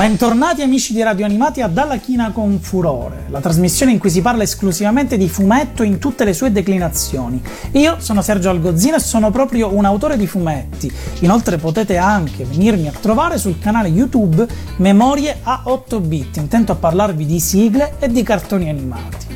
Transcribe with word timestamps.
Bentornati 0.00 0.62
amici 0.62 0.94
di 0.94 1.02
Radio 1.02 1.26
Animati 1.26 1.60
a 1.60 1.68
Dalla 1.68 1.98
China 1.98 2.30
con 2.30 2.58
Furore, 2.58 3.26
la 3.28 3.40
trasmissione 3.40 3.92
in 3.92 3.98
cui 3.98 4.08
si 4.08 4.22
parla 4.22 4.44
esclusivamente 4.44 5.18
di 5.18 5.28
fumetto 5.28 5.82
in 5.82 5.98
tutte 5.98 6.24
le 6.24 6.32
sue 6.32 6.50
declinazioni. 6.50 7.38
Io 7.72 7.96
sono 7.98 8.22
Sergio 8.22 8.48
Algozzino 8.48 8.96
e 8.96 9.00
sono 9.00 9.30
proprio 9.30 9.74
un 9.74 9.84
autore 9.84 10.16
di 10.16 10.26
fumetti. 10.26 10.90
Inoltre 11.18 11.58
potete 11.58 11.98
anche 11.98 12.44
venirmi 12.44 12.88
a 12.88 12.94
trovare 12.98 13.36
sul 13.36 13.58
canale 13.58 13.88
YouTube 13.88 14.48
Memorie 14.78 15.40
a 15.42 15.64
8 15.64 16.00
bit, 16.00 16.38
intento 16.38 16.72
a 16.72 16.76
parlarvi 16.76 17.26
di 17.26 17.38
sigle 17.38 17.96
e 17.98 18.08
di 18.08 18.22
cartoni 18.22 18.70
animati. 18.70 19.26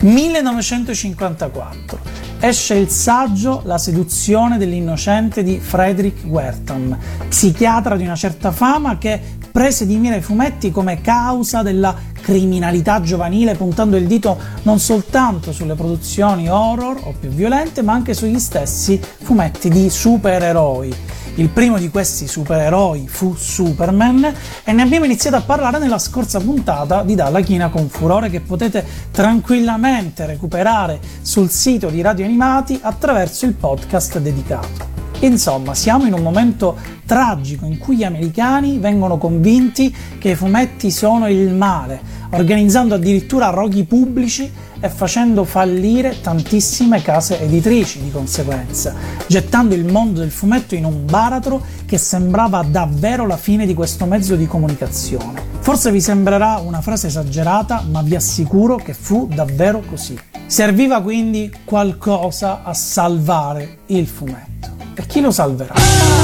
1954 0.00 2.00
esce 2.40 2.74
il 2.74 2.88
saggio 2.88 3.62
La 3.66 3.78
seduzione 3.78 4.58
dell'innocente 4.58 5.44
di 5.44 5.60
Frederick 5.60 6.24
Wertham, 6.26 6.98
psichiatra 7.28 7.94
di 7.94 8.02
una 8.02 8.16
certa 8.16 8.50
fama 8.50 8.98
che 8.98 9.38
prese 9.52 9.86
di 9.86 9.98
mira 9.98 10.16
i 10.16 10.22
fumetti 10.22 10.70
come 10.70 11.00
causa 11.02 11.62
della 11.62 11.94
criminalità 12.20 13.00
giovanile, 13.02 13.54
puntando 13.54 13.96
il 13.96 14.06
dito 14.06 14.38
non 14.62 14.78
soltanto 14.78 15.52
sulle 15.52 15.74
produzioni 15.74 16.48
horror 16.48 16.98
o 17.04 17.14
più 17.18 17.28
violente, 17.28 17.82
ma 17.82 17.92
anche 17.92 18.14
sugli 18.14 18.38
stessi 18.38 18.98
fumetti 19.00 19.68
di 19.68 19.90
supereroi. 19.90 20.94
Il 21.36 21.48
primo 21.48 21.78
di 21.78 21.88
questi 21.88 22.26
supereroi 22.26 23.08
fu 23.08 23.34
Superman 23.34 24.34
e 24.64 24.72
ne 24.72 24.82
abbiamo 24.82 25.06
iniziato 25.06 25.36
a 25.36 25.42
parlare 25.42 25.78
nella 25.78 25.98
scorsa 25.98 26.40
puntata 26.40 27.02
di 27.02 27.14
Dalla 27.14 27.40
China 27.40 27.70
con 27.70 27.88
Furore 27.88 28.28
che 28.28 28.40
potete 28.40 28.84
tranquillamente 29.10 30.26
recuperare 30.26 31.00
sul 31.22 31.48
sito 31.48 31.88
di 31.88 32.02
Radio 32.02 32.26
Animati 32.26 32.78
attraverso 32.82 33.46
il 33.46 33.54
podcast 33.54 34.18
dedicato. 34.18 34.91
Insomma, 35.22 35.72
siamo 35.74 36.04
in 36.04 36.14
un 36.14 36.22
momento 36.22 36.76
tragico 37.06 37.64
in 37.64 37.78
cui 37.78 37.96
gli 37.96 38.02
americani 38.02 38.78
vengono 38.78 39.18
convinti 39.18 39.94
che 40.18 40.30
i 40.30 40.34
fumetti 40.34 40.90
sono 40.90 41.28
il 41.28 41.54
male, 41.54 42.00
organizzando 42.30 42.96
addirittura 42.96 43.50
roghi 43.50 43.84
pubblici 43.84 44.50
e 44.80 44.88
facendo 44.88 45.44
fallire 45.44 46.20
tantissime 46.20 47.02
case 47.02 47.40
editrici 47.40 48.02
di 48.02 48.10
conseguenza, 48.10 48.94
gettando 49.28 49.76
il 49.76 49.84
mondo 49.84 50.18
del 50.18 50.32
fumetto 50.32 50.74
in 50.74 50.84
un 50.84 51.06
baratro 51.06 51.62
che 51.86 51.98
sembrava 51.98 52.64
davvero 52.68 53.24
la 53.24 53.36
fine 53.36 53.64
di 53.64 53.74
questo 53.74 54.06
mezzo 54.06 54.34
di 54.34 54.48
comunicazione. 54.48 55.50
Forse 55.60 55.92
vi 55.92 56.00
sembrerà 56.00 56.56
una 56.56 56.80
frase 56.80 57.06
esagerata, 57.06 57.84
ma 57.88 58.02
vi 58.02 58.16
assicuro 58.16 58.74
che 58.74 58.92
fu 58.92 59.28
davvero 59.32 59.84
così. 59.88 60.18
Serviva 60.46 61.00
quindi 61.00 61.52
qualcosa 61.64 62.64
a 62.64 62.74
salvare 62.74 63.78
il 63.86 64.08
fumetto. 64.08 64.71
E 64.94 65.06
chi 65.06 65.20
lo 65.20 65.30
salverà? 65.30 66.21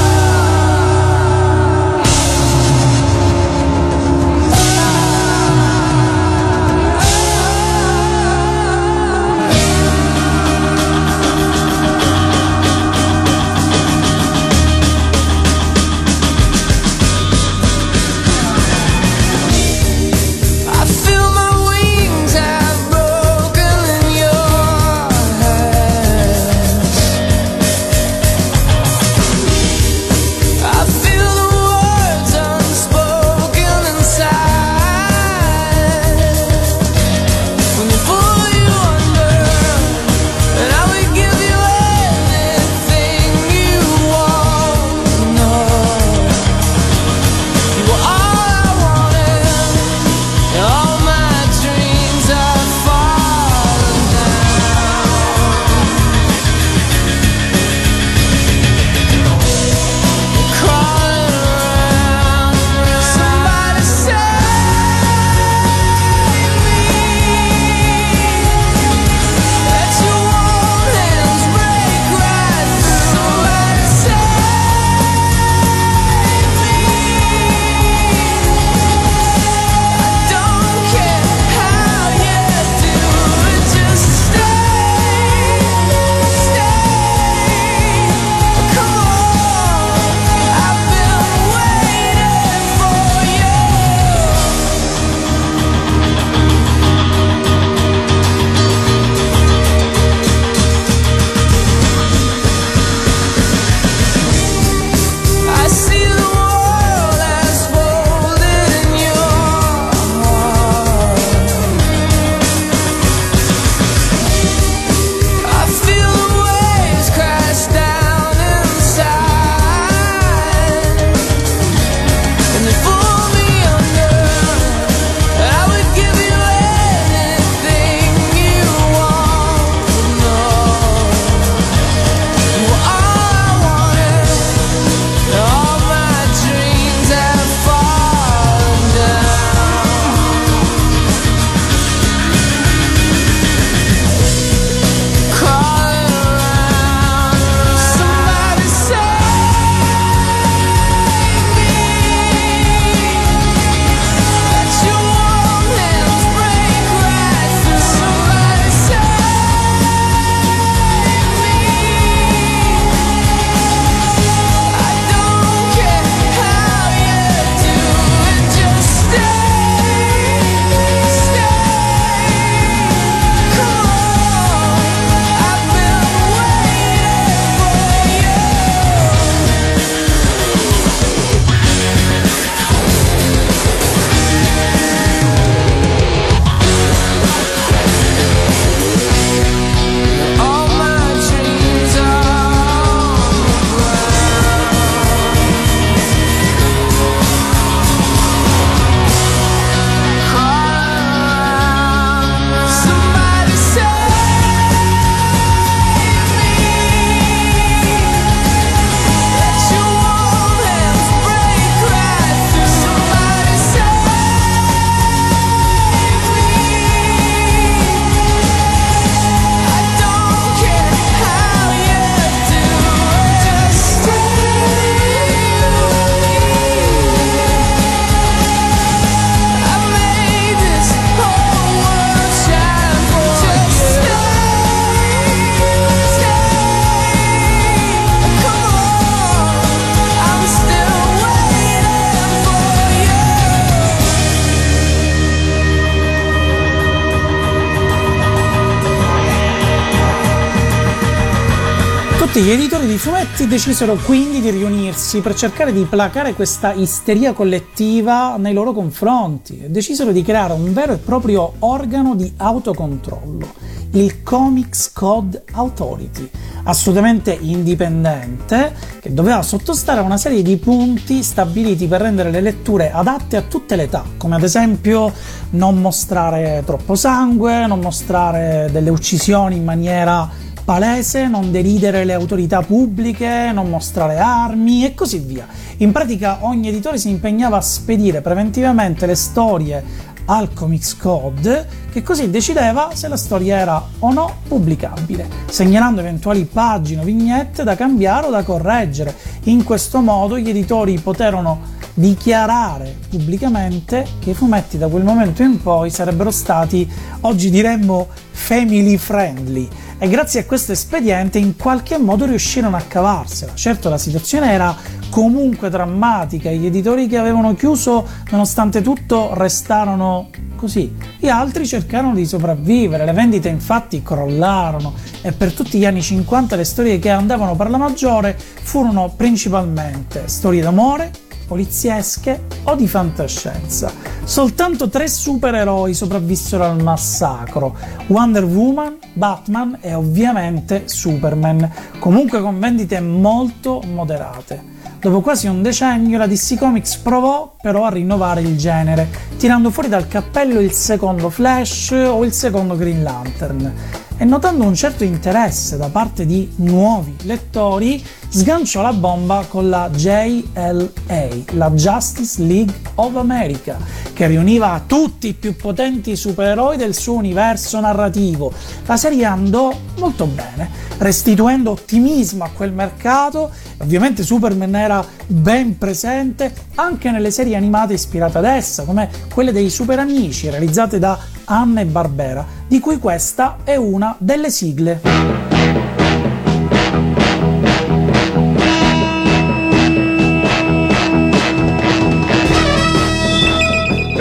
Tutti 252.39 252.51
gli 252.51 252.53
editori 252.53 252.87
di 252.87 252.97
fumetti 252.97 253.47
decisero 253.47 253.95
quindi 253.95 254.39
di 254.39 254.49
riunirsi 254.49 255.19
per 255.19 255.35
cercare 255.35 255.73
di 255.73 255.83
placare 255.83 256.33
questa 256.33 256.71
isteria 256.71 257.33
collettiva 257.33 258.37
nei 258.37 258.53
loro 258.53 258.71
confronti. 258.71 259.59
E 259.61 259.69
decisero 259.69 260.13
di 260.13 260.23
creare 260.23 260.53
un 260.53 260.71
vero 260.71 260.93
e 260.93 260.99
proprio 260.99 261.55
organo 261.59 262.15
di 262.15 262.31
autocontrollo, 262.37 263.45
il 263.91 264.23
Comics 264.23 264.89
Code 264.93 265.43
Authority, 265.51 266.29
assolutamente 266.63 267.37
indipendente, 267.41 268.73
che 269.01 269.13
doveva 269.13 269.41
sottostare 269.41 269.99
a 269.99 270.03
una 270.03 270.15
serie 270.15 270.41
di 270.41 270.55
punti 270.55 271.21
stabiliti 271.21 271.87
per 271.87 271.99
rendere 271.99 272.31
le 272.31 272.39
letture 272.39 272.89
adatte 272.89 273.35
a 273.35 273.41
tutte 273.41 273.75
le 273.75 273.83
età, 273.83 274.05
come 274.15 274.35
ad 274.35 274.43
esempio 274.43 275.11
non 275.51 275.81
mostrare 275.81 276.63
troppo 276.65 276.95
sangue, 276.95 277.67
non 277.67 277.81
mostrare 277.81 278.69
delle 278.71 278.91
uccisioni 278.91 279.57
in 279.57 279.65
maniera 279.65 280.47
palese, 280.69 281.27
non 281.27 281.49
deridere 281.49 282.03
le 282.05 282.13
autorità 282.13 282.61
pubbliche, 282.61 283.49
non 283.51 283.71
mostrare 283.71 284.19
armi 284.19 284.85
e 284.85 284.93
così 284.93 285.17
via. 285.17 285.47
In 285.77 285.91
pratica 285.91 286.37
ogni 286.41 286.67
editore 286.67 286.99
si 286.99 287.09
impegnava 287.09 287.57
a 287.57 287.61
spedire 287.61 288.21
preventivamente 288.21 289.07
le 289.07 289.15
storie 289.15 289.83
al 290.25 290.53
Comics 290.53 290.95
Code 290.95 291.67
che 291.91 292.03
così 292.03 292.29
decideva 292.29 292.91
se 292.93 293.07
la 293.07 293.17
storia 293.17 293.57
era 293.57 293.83
o 293.97 294.13
no 294.13 294.41
pubblicabile, 294.47 295.27
segnalando 295.49 296.01
eventuali 296.01 296.45
pagine 296.45 297.01
o 297.01 297.03
vignette 297.03 297.63
da 297.63 297.75
cambiare 297.75 298.27
o 298.27 298.29
da 298.29 298.43
correggere. 298.43 299.15
In 299.45 299.63
questo 299.63 300.01
modo 300.01 300.37
gli 300.37 300.49
editori 300.49 300.99
poterono 300.99 301.77
dichiarare 301.93 302.97
pubblicamente 303.09 304.05
che 304.19 304.31
i 304.31 304.33
fumetti 304.33 304.77
da 304.77 304.87
quel 304.87 305.03
momento 305.03 305.43
in 305.43 305.61
poi 305.61 305.89
sarebbero 305.89 306.31
stati, 306.31 306.89
oggi 307.21 307.49
diremmo, 307.49 308.07
family 308.31 308.97
friendly. 308.97 309.67
E 310.01 310.07
grazie 310.07 310.39
a 310.39 310.45
questo 310.45 310.71
espediente 310.71 311.39
in 311.39 311.57
qualche 311.57 311.97
modo 311.97 312.25
riuscirono 312.25 312.77
a 312.77 312.81
cavarsela. 312.81 313.53
Certo 313.53 313.89
la 313.89 313.97
situazione 313.97 314.51
era 314.51 314.73
comunque 315.09 315.69
drammatica, 315.69 316.49
gli 316.51 316.65
editori 316.65 317.07
che 317.07 317.17
avevano 317.17 317.53
chiuso 317.53 318.07
nonostante 318.29 318.81
tutto 318.81 319.33
restarono 319.33 320.29
così, 320.55 320.95
gli 321.17 321.27
altri 321.27 321.65
cercarono 321.65 322.13
di 322.13 322.25
sopravvivere, 322.25 323.03
le 323.05 323.11
vendite 323.11 323.49
infatti 323.49 324.01
crollarono. 324.01 324.93
E 325.21 325.31
per 325.33 325.53
tutti 325.53 325.77
gli 325.77 325.85
anni 325.85 326.01
50 326.01 326.55
le 326.55 326.63
storie 326.63 326.97
che 326.99 327.09
andavano 327.09 327.55
per 327.55 327.69
la 327.69 327.77
maggiore 327.77 328.37
furono 328.37 329.11
principalmente 329.15 330.23
storie 330.27 330.61
d'amore, 330.61 331.11
poliziesche 331.49 332.43
o 332.65 332.75
di 332.75 332.87
fantascienza. 332.87 333.91
Soltanto 334.23 334.87
tre 334.87 335.07
supereroi 335.07 335.95
sopravvissero 335.95 336.63
al 336.63 336.81
massacro: 336.81 337.75
Wonder 338.07 338.43
Woman, 338.43 338.97
Batman 339.13 339.79
e 339.81 339.95
ovviamente 339.95 340.83
Superman, 340.85 341.69
comunque 341.97 342.39
con 342.39 342.59
vendite 342.59 343.01
molto 343.01 343.81
moderate. 343.91 344.77
Dopo 345.01 345.21
quasi 345.21 345.47
un 345.47 345.63
decennio 345.63 346.17
la 346.19 346.27
DC 346.27 346.57
Comics 346.57 346.97
provò 346.97 347.55
però 347.59 347.85
a 347.85 347.89
rinnovare 347.89 348.41
il 348.41 348.55
genere, 348.57 349.07
tirando 349.37 349.71
fuori 349.71 349.89
dal 349.89 350.07
cappello 350.07 350.59
il 350.59 350.73
secondo 350.73 351.29
Flash 351.29 351.91
o 351.91 352.23
il 352.23 352.33
secondo 352.33 352.75
Green 352.75 353.01
Lantern 353.01 354.07
e 354.21 354.25
notando 354.25 354.65
un 354.65 354.75
certo 354.75 355.05
interesse 355.05 355.77
da 355.77 355.87
parte 355.87 356.25
di 356.25 356.51
nuovi 356.57 357.15
lettori, 357.23 358.03
sganciò 358.27 358.81
la 358.81 358.91
bomba 358.91 359.45
con 359.47 359.69
la 359.69 359.89
JLA, 359.89 361.27
la 361.51 361.71
Justice 361.71 362.43
League 362.43 362.73
of 362.95 363.15
America, 363.15 363.77
che 364.19 364.27
riuniva 364.27 364.83
tutti 364.85 365.29
i 365.29 365.33
più 365.33 365.55
potenti 365.55 366.17
supereroi 366.17 366.75
del 366.75 366.93
suo 366.93 367.13
universo 367.13 367.79
narrativo. 367.79 368.51
La 368.85 368.97
serie 368.97 369.23
andò 369.23 369.73
molto 369.97 370.25
bene, 370.25 370.69
restituendo 370.97 371.71
ottimismo 371.71 372.43
a 372.43 372.49
quel 372.53 372.73
mercato. 372.73 373.49
Ovviamente 373.77 374.23
Superman 374.23 374.75
era 374.75 375.05
ben 375.25 375.77
presente 375.77 376.53
anche 376.75 377.11
nelle 377.11 377.31
serie 377.31 377.55
animate 377.55 377.93
ispirate 377.93 378.39
ad 378.39 378.43
essa, 378.43 378.83
come 378.83 379.09
quelle 379.33 379.53
dei 379.53 379.69
Super 379.69 379.99
Amici, 379.99 380.49
realizzate 380.49 380.99
da 380.99 381.17
Anne 381.45 381.85
Barbera, 381.85 382.45
di 382.67 382.81
cui 382.81 382.97
questa 382.97 383.59
è 383.63 383.77
una 383.77 384.17
delle 384.19 384.51
sigle. 384.51 385.38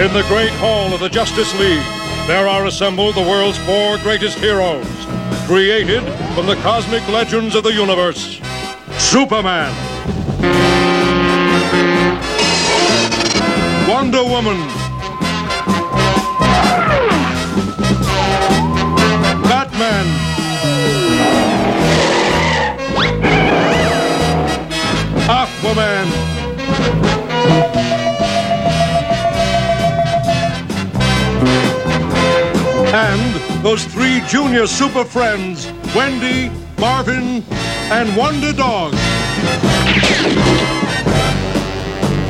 In 0.09 0.15
the 0.15 0.23
great 0.23 0.53
hall 0.53 0.95
of 0.95 1.01
the 1.01 1.09
Justice 1.11 1.53
League, 1.61 1.85
there 2.27 2.49
are 2.49 2.65
assembled 2.65 3.15
the 3.15 3.21
world's 3.21 3.59
four 3.59 3.99
greatest 3.99 4.39
heroes, 4.39 4.87
created 5.47 6.03
from 6.35 6.47
the 6.47 6.57
cosmic 6.63 7.07
legends 7.09 7.55
of 7.55 7.63
the 7.63 7.75
universe. 7.75 8.41
Superman. 8.97 9.71
Wonder 13.87 14.25
Woman. 14.25 14.57
Batman. 19.45 20.07
Aquaman. 25.29 27.77
And 32.90 33.62
those 33.62 33.85
three 33.85 34.21
junior 34.28 34.66
super 34.66 35.04
friends, 35.04 35.71
Wendy, 35.95 36.50
Marvin, 36.78 37.45
and 37.90 38.16
Wonder 38.16 38.52
Dog. 38.52 38.92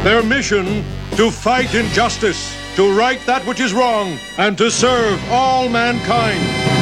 Their 0.02 0.22
mission 0.24 0.84
to 1.16 1.30
fight 1.30 1.74
injustice, 1.74 2.56
to 2.74 2.92
right 2.96 3.20
that 3.26 3.46
which 3.46 3.60
is 3.60 3.72
wrong, 3.72 4.18
and 4.36 4.58
to 4.58 4.68
serve 4.68 5.20
all 5.30 5.68
mankind. 5.68 6.77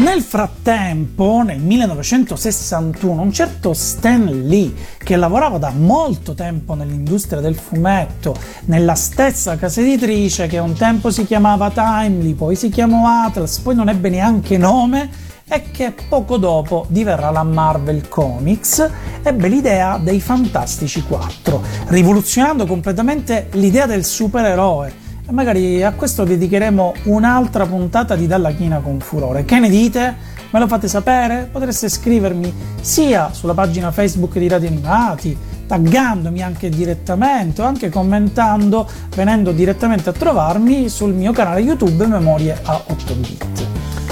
Nel 0.00 0.22
frattempo, 0.22 1.42
nel 1.44 1.60
1961, 1.60 3.20
un 3.20 3.32
certo 3.34 3.74
Stan 3.74 4.24
Lee, 4.46 4.72
che 4.96 5.14
lavorava 5.14 5.58
da 5.58 5.72
molto 5.76 6.32
tempo 6.32 6.72
nell'industria 6.72 7.42
del 7.42 7.54
fumetto, 7.54 8.34
nella 8.64 8.94
stessa 8.94 9.56
casa 9.56 9.82
editrice 9.82 10.46
che 10.46 10.56
un 10.56 10.72
tempo 10.72 11.10
si 11.10 11.26
chiamava 11.26 11.70
Timely, 11.70 12.32
poi 12.32 12.56
si 12.56 12.70
chiamò 12.70 13.26
Atlas, 13.26 13.58
poi 13.58 13.74
non 13.74 13.90
ebbe 13.90 14.08
neanche 14.08 14.56
nome, 14.56 15.10
e 15.46 15.70
che 15.70 15.92
poco 16.08 16.38
dopo 16.38 16.86
diverrà 16.88 17.28
la 17.30 17.42
Marvel 17.42 18.08
Comics, 18.08 18.90
ebbe 19.22 19.48
l'idea 19.48 19.98
dei 19.98 20.20
Fantastici 20.20 21.02
4, 21.02 21.62
rivoluzionando 21.88 22.64
completamente 22.64 23.48
l'idea 23.52 23.84
del 23.84 24.06
supereroe 24.06 25.08
e 25.30 25.32
magari 25.32 25.80
a 25.84 25.92
questo 25.92 26.24
dedicheremo 26.24 26.94
un'altra 27.04 27.64
puntata 27.64 28.16
di 28.16 28.26
Dalla 28.26 28.50
China 28.50 28.80
con 28.80 28.98
Furore. 28.98 29.44
Che 29.44 29.60
ne 29.60 29.68
dite? 29.68 30.16
Me 30.50 30.58
lo 30.58 30.66
fate 30.66 30.88
sapere? 30.88 31.48
Potreste 31.50 31.88
scrivermi 31.88 32.52
sia 32.80 33.32
sulla 33.32 33.54
pagina 33.54 33.92
Facebook 33.92 34.36
di 34.38 34.48
Radio 34.48 34.66
Animati, 34.66 35.38
taggandomi 35.68 36.42
anche 36.42 36.68
direttamente 36.68 37.62
o 37.62 37.64
anche 37.64 37.90
commentando, 37.90 38.88
venendo 39.14 39.52
direttamente 39.52 40.08
a 40.08 40.12
trovarmi 40.12 40.88
sul 40.88 41.14
mio 41.14 41.30
canale 41.30 41.60
YouTube 41.60 42.06
Memorie 42.06 42.58
a 42.64 42.82
8 42.88 43.14
bit. 43.14 43.66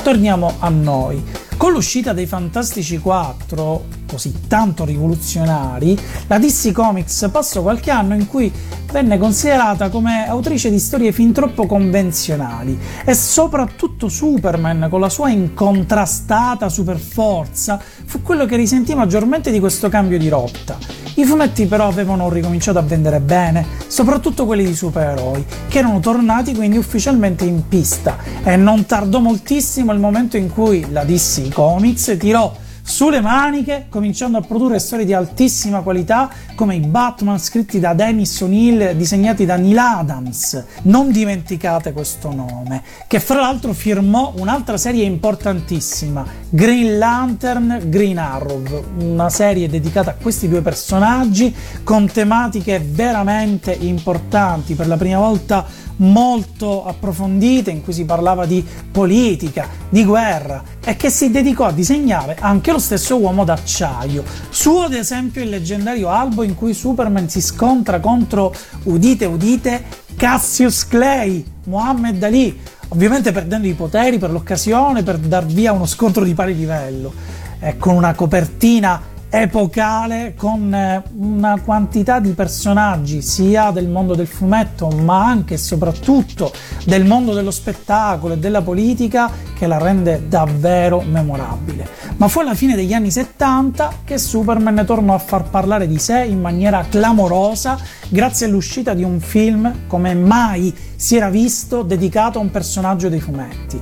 Torniamo 0.05 0.53
a 0.61 0.69
noi. 0.69 1.48
Con 1.59 1.73
l'uscita 1.73 2.13
dei 2.13 2.27
Fantastici 2.27 2.99
4, 2.99 3.85
così 4.09 4.33
tanto 4.47 4.85
rivoluzionari, 4.85 5.99
la 6.29 6.39
DC 6.39 6.71
Comics 6.71 7.29
passò 7.33 7.63
qualche 7.63 7.91
anno 7.91 8.15
in 8.15 8.29
cui 8.29 8.53
venne 8.93 9.19
considerata 9.19 9.89
come 9.89 10.29
autrice 10.29 10.71
di 10.71 10.79
storie 10.79 11.11
fin 11.11 11.33
troppo 11.33 11.67
convenzionali 11.67 12.79
e 13.05 13.13
soprattutto 13.13 14.09
Superman, 14.09 14.87
con 14.89 15.01
la 15.01 15.09
sua 15.09 15.31
incontrastata 15.31 16.69
superforza, 16.69 17.83
fu 18.05 18.23
quello 18.23 18.47
che 18.47 18.55
risentì 18.55 18.95
maggiormente 18.95 19.51
di 19.51 19.59
questo 19.59 19.89
cambio 19.89 20.17
di 20.17 20.29
rotta. 20.29 20.79
I 21.15 21.25
fumetti 21.25 21.67
però 21.67 21.89
avevano 21.89 22.29
ricominciato 22.31 22.79
a 22.79 22.83
vendere 22.83 23.19
bene, 23.19 23.67
soprattutto 23.89 24.47
quelli 24.47 24.65
di 24.65 24.77
supereroi, 24.77 25.45
che 25.67 25.79
erano 25.79 25.99
tornati 25.99 26.55
quindi 26.55 26.77
ufficialmente 26.77 27.45
in 27.45 27.67
pista 27.67 28.19
e 28.45 28.55
non 28.55 28.87
tardò 28.87 29.19
moltissimo 29.19 29.93
il 29.93 29.99
momento 29.99 30.37
in 30.37 30.49
cui 30.49 30.87
la 30.93 31.03
DC 31.03 31.48
Comics 31.53 32.17
tirò 32.19 32.55
sulle 32.89 33.21
maniche, 33.21 33.85
cominciando 33.91 34.39
a 34.39 34.41
produrre 34.41 34.79
storie 34.79 35.05
di 35.05 35.13
altissima 35.13 35.83
qualità 35.83 36.31
come 36.55 36.75
i 36.75 36.81
Batman 36.81 37.39
scritti 37.39 37.79
da 37.79 37.93
Dennis 37.93 38.41
O'Neill, 38.41 38.93
disegnati 38.97 39.45
da 39.45 39.57
Neil 39.57 39.77
Adams. 39.77 40.65
Non 40.83 41.13
dimenticate 41.13 41.93
questo 41.93 42.33
nome, 42.33 42.83
che 43.07 43.21
fra 43.21 43.41
l'altro 43.41 43.75
firmò 43.75 44.33
un'altra 44.39 44.79
serie 44.79 45.05
importantissima, 45.05 46.25
Green 46.49 46.97
Lantern 46.97 47.83
Green 47.85 48.19
Arrow, 48.19 48.63
una 49.01 49.29
serie 49.29 49.69
dedicata 49.69 50.13
a 50.13 50.15
questi 50.15 50.49
due 50.49 50.63
personaggi 50.63 51.55
con 51.85 52.11
tematiche 52.11 52.83
veramente 52.83 53.71
importanti, 53.71 54.75
per 54.75 54.89
la 54.89 54.97
prima 54.97 55.19
volta 55.19 55.87
molto 55.99 56.85
approfondite 56.85 57.71
in 57.71 57.83
cui 57.83 57.93
si 57.93 58.05
parlava 58.05 58.47
di 58.47 58.65
politica, 58.91 59.67
di 59.89 60.05
guerra 60.05 60.63
e 60.85 60.97
che 60.97 61.11
si 61.11 61.31
dedicò 61.31 61.67
a 61.67 61.73
disegnare 61.73 62.37
anche 62.39 62.73
lo 62.73 62.78
lo 62.79 62.85
stesso 62.85 63.17
uomo 63.17 63.45
d'acciaio. 63.45 64.23
Su 64.49 64.77
ad 64.77 64.95
esempio 64.95 65.43
il 65.43 65.49
leggendario 65.49 66.09
albo 66.09 66.45
in 66.45 66.55
cui 66.55 66.73
Superman 66.73 67.29
si 67.29 67.43
scontra 67.43 67.99
contro, 67.99 68.55
udite 68.85 69.25
udite, 69.25 69.85
Cassius 70.17 70.87
Clay, 70.87 71.45
Muhammad 71.65 72.23
Ali, 72.23 72.59
ovviamente 72.89 73.33
perdendo 73.33 73.67
i 73.67 73.75
poteri 73.75 74.19
per 74.19 74.31
l'occasione 74.31 75.03
per 75.03 75.19
dar 75.19 75.45
via 75.45 75.73
uno 75.73 75.87
scontro 75.87 76.23
di 76.23 76.35
pari 76.35 76.55
livello, 76.55 77.13
eh, 77.59 77.77
con 77.77 77.95
una 77.95 78.15
copertina 78.15 79.08
epocale 79.31 80.35
con 80.37 80.73
eh, 80.73 81.03
una 81.19 81.61
quantità 81.61 82.19
di 82.19 82.33
personaggi 82.33 83.21
sia 83.21 83.71
del 83.71 83.89
mondo 83.89 84.15
del 84.15 84.27
fumetto 84.27 84.89
ma 84.89 85.27
anche 85.27 85.55
e 85.55 85.59
soprattutto 85.59 86.51
del 86.85 87.05
mondo 87.05 87.35
dello 87.35 87.51
spettacolo 87.51 88.35
e 88.35 88.39
della 88.39 88.63
politica 88.63 89.31
che 89.55 89.67
la 89.67 89.79
rende 89.79 90.29
davvero 90.29 91.03
memorabile. 91.03 91.87
Ma 92.17 92.29
fu 92.29 92.41
alla 92.41 92.55
fine 92.55 92.75
degli 92.75 92.95
anni 92.95 93.11
70 93.11 93.99
che 94.05 94.19
Superman 94.19 94.85
tornò 94.87 95.15
a 95.15 95.19
far 95.19 95.51
parlare 95.51 95.87
di 95.87 95.99
sé 95.99 96.25
in 96.25 96.41
maniera 96.41 96.87
clamorosa 96.89 97.79
grazie 98.09 98.47
all'uscita 98.47 98.95
di 98.95 99.03
un 99.03 99.21
film 99.21 99.87
come 99.87 100.15
mai 100.15 100.75
si 100.97 101.17
era 101.17 101.29
visto 101.29 101.83
dedicato 101.83 102.39
a 102.39 102.43
un 102.43 102.51
personaggio 102.51 103.09
dei 103.09 103.21
fumetti. 103.21 103.81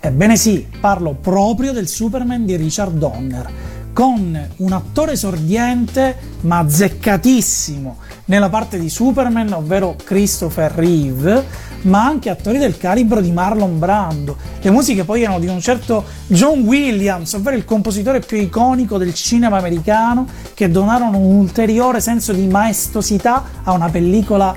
Ebbene 0.00 0.36
sì, 0.36 0.66
parlo 0.80 1.16
proprio 1.20 1.72
del 1.72 1.88
Superman 1.88 2.44
di 2.44 2.56
Richard 2.56 2.96
Donner 2.96 3.74
con 3.96 4.38
un 4.56 4.72
attore 4.72 5.12
esordiente 5.12 6.18
ma 6.42 6.58
azzeccatissimo 6.58 7.96
nella 8.26 8.50
parte 8.50 8.78
di 8.78 8.90
Superman, 8.90 9.50
ovvero 9.54 9.96
Christopher 10.04 10.70
Reeve, 10.72 11.42
ma 11.82 12.04
anche 12.04 12.28
attori 12.28 12.58
del 12.58 12.76
calibro 12.76 13.22
di 13.22 13.32
Marlon 13.32 13.78
Brando. 13.78 14.36
Le 14.60 14.70
musiche 14.70 15.04
poi 15.04 15.22
erano 15.22 15.38
di 15.38 15.46
un 15.46 15.62
certo 15.62 16.04
John 16.26 16.64
Williams, 16.64 17.32
ovvero 17.32 17.56
il 17.56 17.64
compositore 17.64 18.20
più 18.20 18.36
iconico 18.36 18.98
del 18.98 19.14
cinema 19.14 19.56
americano, 19.56 20.26
che 20.52 20.70
donarono 20.70 21.16
un 21.16 21.36
ulteriore 21.36 22.02
senso 22.02 22.34
di 22.34 22.46
maestosità 22.48 23.44
a 23.62 23.72
una 23.72 23.88
pellicola 23.88 24.54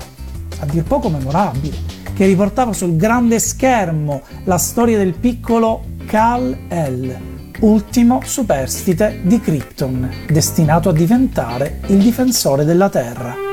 a 0.58 0.66
dir 0.66 0.82
poco 0.82 1.08
memorabile, 1.08 1.78
che 2.12 2.26
riportava 2.26 2.74
sul 2.74 2.94
grande 2.94 3.38
schermo 3.38 4.20
la 4.44 4.58
storia 4.58 4.98
del 4.98 5.14
piccolo 5.14 5.82
Kal-El 6.04 7.29
ultimo 7.60 8.20
superstite 8.24 9.20
di 9.22 9.40
Krypton, 9.40 10.10
destinato 10.28 10.88
a 10.88 10.92
diventare 10.92 11.80
il 11.88 11.98
difensore 11.98 12.64
della 12.64 12.88
Terra. 12.88 13.49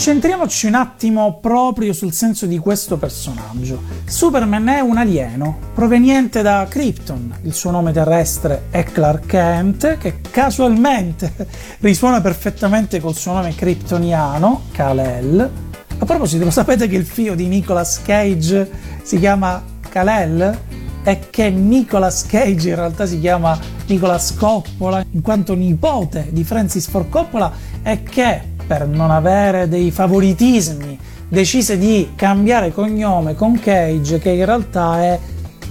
Concentriamoci 0.00 0.66
un 0.66 0.76
attimo 0.76 1.40
proprio 1.40 1.92
sul 1.92 2.14
senso 2.14 2.46
di 2.46 2.56
questo 2.56 2.96
personaggio. 2.96 3.82
Superman 4.06 4.66
è 4.68 4.80
un 4.80 4.96
alieno 4.96 5.58
proveniente 5.74 6.40
da 6.40 6.66
Krypton, 6.66 7.40
il 7.42 7.52
suo 7.52 7.70
nome 7.70 7.92
terrestre 7.92 8.68
è 8.70 8.82
Clark 8.82 9.26
Kent, 9.26 9.98
che 9.98 10.22
casualmente 10.30 11.34
risuona 11.80 12.22
perfettamente 12.22 12.98
col 12.98 13.14
suo 13.14 13.34
nome 13.34 13.54
kryptoniano, 13.54 14.62
Kal-El. 14.72 15.50
A 15.98 16.04
proposito, 16.06 16.44
lo 16.44 16.50
sapete 16.50 16.88
che 16.88 16.96
il 16.96 17.04
figlio 17.04 17.34
di 17.34 17.46
Nicolas 17.46 18.00
Cage 18.00 18.70
si 19.02 19.18
chiama 19.18 19.62
Kal-El? 19.86 20.58
E 21.04 21.28
che 21.28 21.50
Nicolas 21.50 22.24
Cage 22.24 22.70
in 22.70 22.74
realtà 22.74 23.04
si 23.04 23.20
chiama 23.20 23.58
Nicolas 23.86 24.34
Coppola, 24.34 25.04
in 25.10 25.20
quanto 25.20 25.54
nipote 25.54 26.28
di 26.30 26.42
Francis 26.42 26.88
Ford 26.88 27.10
Coppola, 27.10 27.52
e 27.82 28.02
che 28.02 28.58
per 28.70 28.86
non 28.86 29.10
avere 29.10 29.68
dei 29.68 29.90
favoritismi 29.90 30.96
decise 31.26 31.76
di 31.76 32.12
cambiare 32.14 32.70
cognome 32.70 33.34
con 33.34 33.58
Cage, 33.58 34.20
che 34.20 34.30
in 34.30 34.44
realtà 34.44 35.02
è 35.02 35.18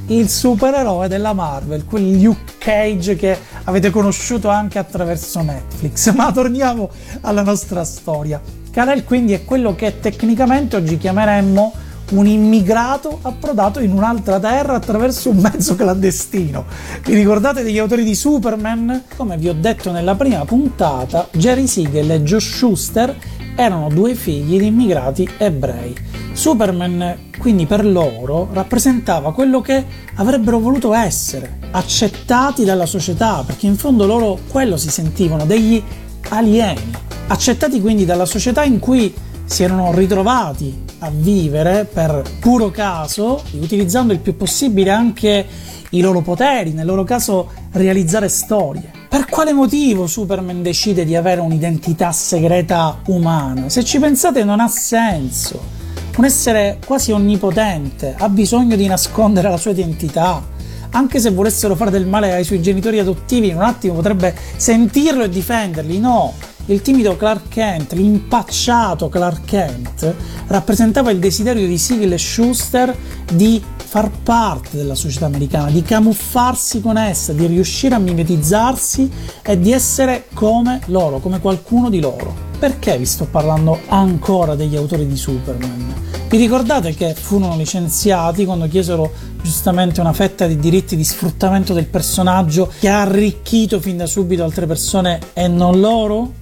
il 0.07 0.27
supereroe 0.27 1.07
della 1.07 1.31
Marvel, 1.31 1.85
quel 1.85 2.19
Luke 2.19 2.55
Cage 2.57 3.15
che 3.15 3.37
avete 3.63 3.89
conosciuto 3.89 4.49
anche 4.49 4.79
attraverso 4.79 5.41
Netflix. 5.41 6.11
Ma 6.13 6.29
torniamo 6.33 6.89
alla 7.21 7.41
nostra 7.41 7.85
storia. 7.85 8.41
Kalel 8.69 9.05
quindi 9.05 9.31
è 9.31 9.45
quello 9.45 9.75
che 9.75 10.01
tecnicamente 10.01 10.75
oggi 10.75 10.97
chiameremmo 10.97 11.71
un 12.09 12.25
immigrato 12.27 13.19
approdato 13.21 13.79
in 13.79 13.91
un'altra 13.91 14.39
terra 14.39 14.75
attraverso 14.75 15.29
un 15.29 15.37
mezzo 15.37 15.75
clandestino. 15.75 16.65
Vi 17.03 17.13
ricordate 17.13 17.63
degli 17.63 17.77
autori 17.77 18.03
di 18.03 18.15
Superman? 18.15 19.03
Come 19.15 19.37
vi 19.37 19.49
ho 19.49 19.53
detto 19.53 19.91
nella 19.91 20.15
prima 20.15 20.43
puntata, 20.45 21.27
Jerry 21.31 21.67
Siegel 21.67 22.11
e 22.11 22.23
Josh 22.23 22.57
Schuster 22.57 23.15
erano 23.55 23.89
due 23.89 24.15
figli 24.15 24.57
di 24.57 24.67
immigrati 24.67 25.29
ebrei. 25.37 25.95
Superman, 26.31 27.31
quindi 27.37 27.65
per 27.65 27.85
loro, 27.85 28.47
rappresentava 28.53 29.33
quello 29.33 29.61
che 29.61 29.83
avrebbero 30.15 30.59
voluto 30.59 30.93
essere, 30.93 31.57
accettati 31.71 32.63
dalla 32.63 32.85
società, 32.85 33.43
perché 33.45 33.67
in 33.67 33.75
fondo 33.75 34.05
loro 34.05 34.39
quello 34.49 34.77
si 34.77 34.89
sentivano, 34.89 35.45
degli 35.45 35.83
alieni, 36.29 36.91
accettati 37.27 37.81
quindi 37.81 38.05
dalla 38.05 38.25
società 38.25 38.63
in 38.63 38.79
cui 38.79 39.13
si 39.43 39.63
erano 39.63 39.91
ritrovati 39.93 40.88
a 40.99 41.09
vivere 41.11 41.85
per 41.85 42.23
puro 42.39 42.69
caso, 42.71 43.43
utilizzando 43.59 44.13
il 44.13 44.19
più 44.19 44.35
possibile 44.35 44.91
anche 44.91 45.45
i 45.91 46.01
loro 46.01 46.21
poteri, 46.21 46.71
nel 46.71 46.85
loro 46.85 47.03
caso 47.03 47.49
realizzare 47.71 48.27
storie. 48.29 48.91
Per 49.09 49.25
quale 49.25 49.53
motivo 49.53 50.07
Superman 50.07 50.61
decide 50.61 51.05
di 51.05 51.15
avere 51.15 51.41
un'identità 51.41 52.11
segreta 52.11 52.99
umana? 53.07 53.69
Se 53.69 53.83
ci 53.83 53.99
pensate 53.99 54.43
non 54.43 54.59
ha 54.59 54.67
senso. 54.67 55.77
Un 56.17 56.25
essere 56.25 56.79
quasi 56.85 57.11
onnipotente 57.11 58.15
ha 58.17 58.29
bisogno 58.29 58.75
di 58.75 58.85
nascondere 58.87 59.49
la 59.49 59.57
sua 59.57 59.71
identità. 59.71 60.57
Anche 60.91 61.19
se 61.19 61.31
volessero 61.31 61.75
fare 61.75 61.91
del 61.91 62.05
male 62.05 62.33
ai 62.33 62.43
suoi 62.43 62.61
genitori 62.61 62.99
adottivi, 62.99 63.49
in 63.49 63.55
un 63.55 63.63
attimo 63.63 63.93
potrebbe 63.93 64.35
sentirlo 64.57 65.23
e 65.23 65.29
difenderli. 65.29 65.99
No, 65.99 66.33
il 66.69 66.81
timido 66.81 67.17
Clark 67.17 67.47
Kent, 67.49 67.93
l'impacciato 67.93 69.09
Clark 69.09 69.43
Kent, 69.45 70.13
rappresentava 70.47 71.09
il 71.09 71.17
desiderio 71.17 71.67
di 71.67 71.77
Siegel 71.77 72.13
e 72.13 72.17
Schuster 72.17 72.95
di 73.31 73.61
far 73.75 74.11
parte 74.21 74.77
della 74.77 74.93
società 74.93 75.25
americana, 75.25 75.71
di 75.71 75.81
camuffarsi 75.81 76.79
con 76.79 76.95
essa, 76.95 77.33
di 77.33 77.47
riuscire 77.47 77.95
a 77.95 77.99
mimetizzarsi 77.99 79.09
e 79.41 79.59
di 79.59 79.71
essere 79.71 80.25
come 80.35 80.81
loro, 80.85 81.17
come 81.19 81.39
qualcuno 81.39 81.89
di 81.89 81.99
loro. 81.99 82.47
Perché 82.59 82.97
vi 82.99 83.05
sto 83.05 83.25
parlando 83.25 83.79
ancora 83.87 84.53
degli 84.53 84.75
autori 84.75 85.07
di 85.07 85.17
Superman? 85.17 85.93
Vi 86.27 86.37
ricordate 86.37 86.93
che 86.93 87.15
furono 87.15 87.57
licenziati 87.57 88.45
quando 88.45 88.67
chiesero 88.67 89.11
giustamente 89.41 90.01
una 90.01 90.13
fetta 90.13 90.45
di 90.45 90.59
diritti 90.59 90.95
di 90.95 91.03
sfruttamento 91.03 91.73
del 91.73 91.87
personaggio 91.87 92.71
che 92.79 92.89
ha 92.89 93.01
arricchito 93.01 93.79
fin 93.79 93.97
da 93.97 94.05
subito 94.05 94.43
altre 94.43 94.67
persone 94.67 95.19
e 95.33 95.47
non 95.47 95.79
loro? 95.79 96.38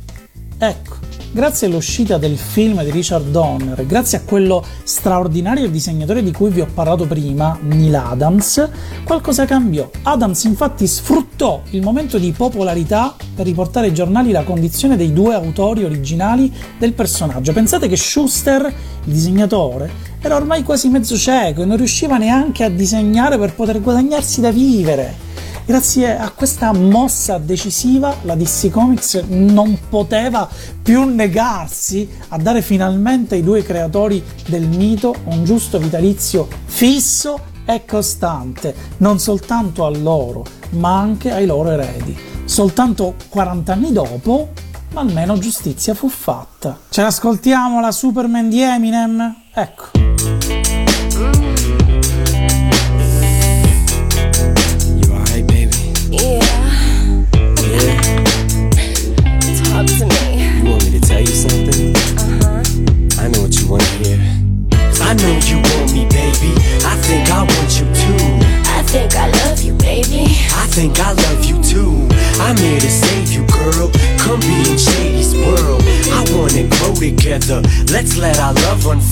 Ecco, 0.59 0.95
grazie 1.31 1.67
all'uscita 1.67 2.17
del 2.17 2.35
film 2.35 2.83
di 2.83 2.89
Richard 2.89 3.29
Donner, 3.29 3.85
grazie 3.85 4.17
a 4.17 4.21
quello 4.21 4.65
straordinario 4.81 5.69
disegnatore 5.69 6.23
di 6.23 6.31
cui 6.31 6.49
vi 6.49 6.61
ho 6.61 6.67
parlato 6.73 7.05
prima, 7.05 7.55
Neil 7.61 7.93
Adams, 7.93 8.67
qualcosa 9.03 9.45
cambiò. 9.45 9.87
Adams 10.01 10.45
infatti 10.45 10.87
sfruttò 10.87 11.61
il 11.69 11.83
momento 11.83 12.17
di 12.17 12.31
popolarità 12.31 13.15
per 13.35 13.45
riportare 13.45 13.85
ai 13.85 13.93
giornali 13.93 14.31
la 14.31 14.43
condizione 14.43 14.97
dei 14.97 15.13
due 15.13 15.35
autori 15.35 15.83
originali 15.83 16.51
del 16.79 16.93
personaggio. 16.93 17.53
Pensate 17.53 17.87
che 17.87 17.95
Schuster, 17.95 18.65
il 18.65 19.13
disegnatore, 19.13 19.91
era 20.19 20.37
ormai 20.37 20.63
quasi 20.63 20.89
mezzo 20.89 21.15
cieco 21.15 21.61
e 21.61 21.65
non 21.65 21.77
riusciva 21.77 22.17
neanche 22.17 22.63
a 22.63 22.69
disegnare 22.69 23.37
per 23.37 23.53
poter 23.53 23.79
guadagnarsi 23.79 24.41
da 24.41 24.49
vivere. 24.49 25.26
Grazie 25.67 26.17
a 26.17 26.29
questa 26.31 26.71
mossa 26.71 27.39
decisiva, 27.39 28.15
la 28.21 28.35
DC 28.35 28.69
Comics 28.69 29.21
non 29.27 29.77
poteva 29.89 30.47
più 30.81 31.03
negarsi 31.03 32.09
a 32.29 32.37
dare 32.37 32.61
finalmente 32.61 33.35
ai 33.35 33.43
due 33.43 33.63
creatori 33.63 34.23
del 34.47 34.65
mito 34.65 35.13
un 35.25 35.43
giusto 35.43 35.77
vitalizio 35.77 36.47
fisso 36.63 37.37
e 37.65 37.83
costante, 37.83 38.73
non 38.99 39.19
soltanto 39.19 39.85
a 39.85 39.89
loro, 39.89 40.45
ma 40.69 40.97
anche 40.97 41.33
ai 41.33 41.45
loro 41.45 41.71
eredi. 41.71 42.17
Soltanto 42.45 43.15
40 43.27 43.73
anni 43.73 43.91
dopo, 43.91 44.51
almeno 44.93 45.37
giustizia 45.37 45.93
fu 45.93 46.07
fatta. 46.07 46.79
Ce 46.87 47.01
l'ascoltiamo 47.01 47.81
la 47.81 47.91
Superman 47.91 48.47
di 48.47 48.61
Eminem? 48.61 49.35
Ecco. 49.53 49.89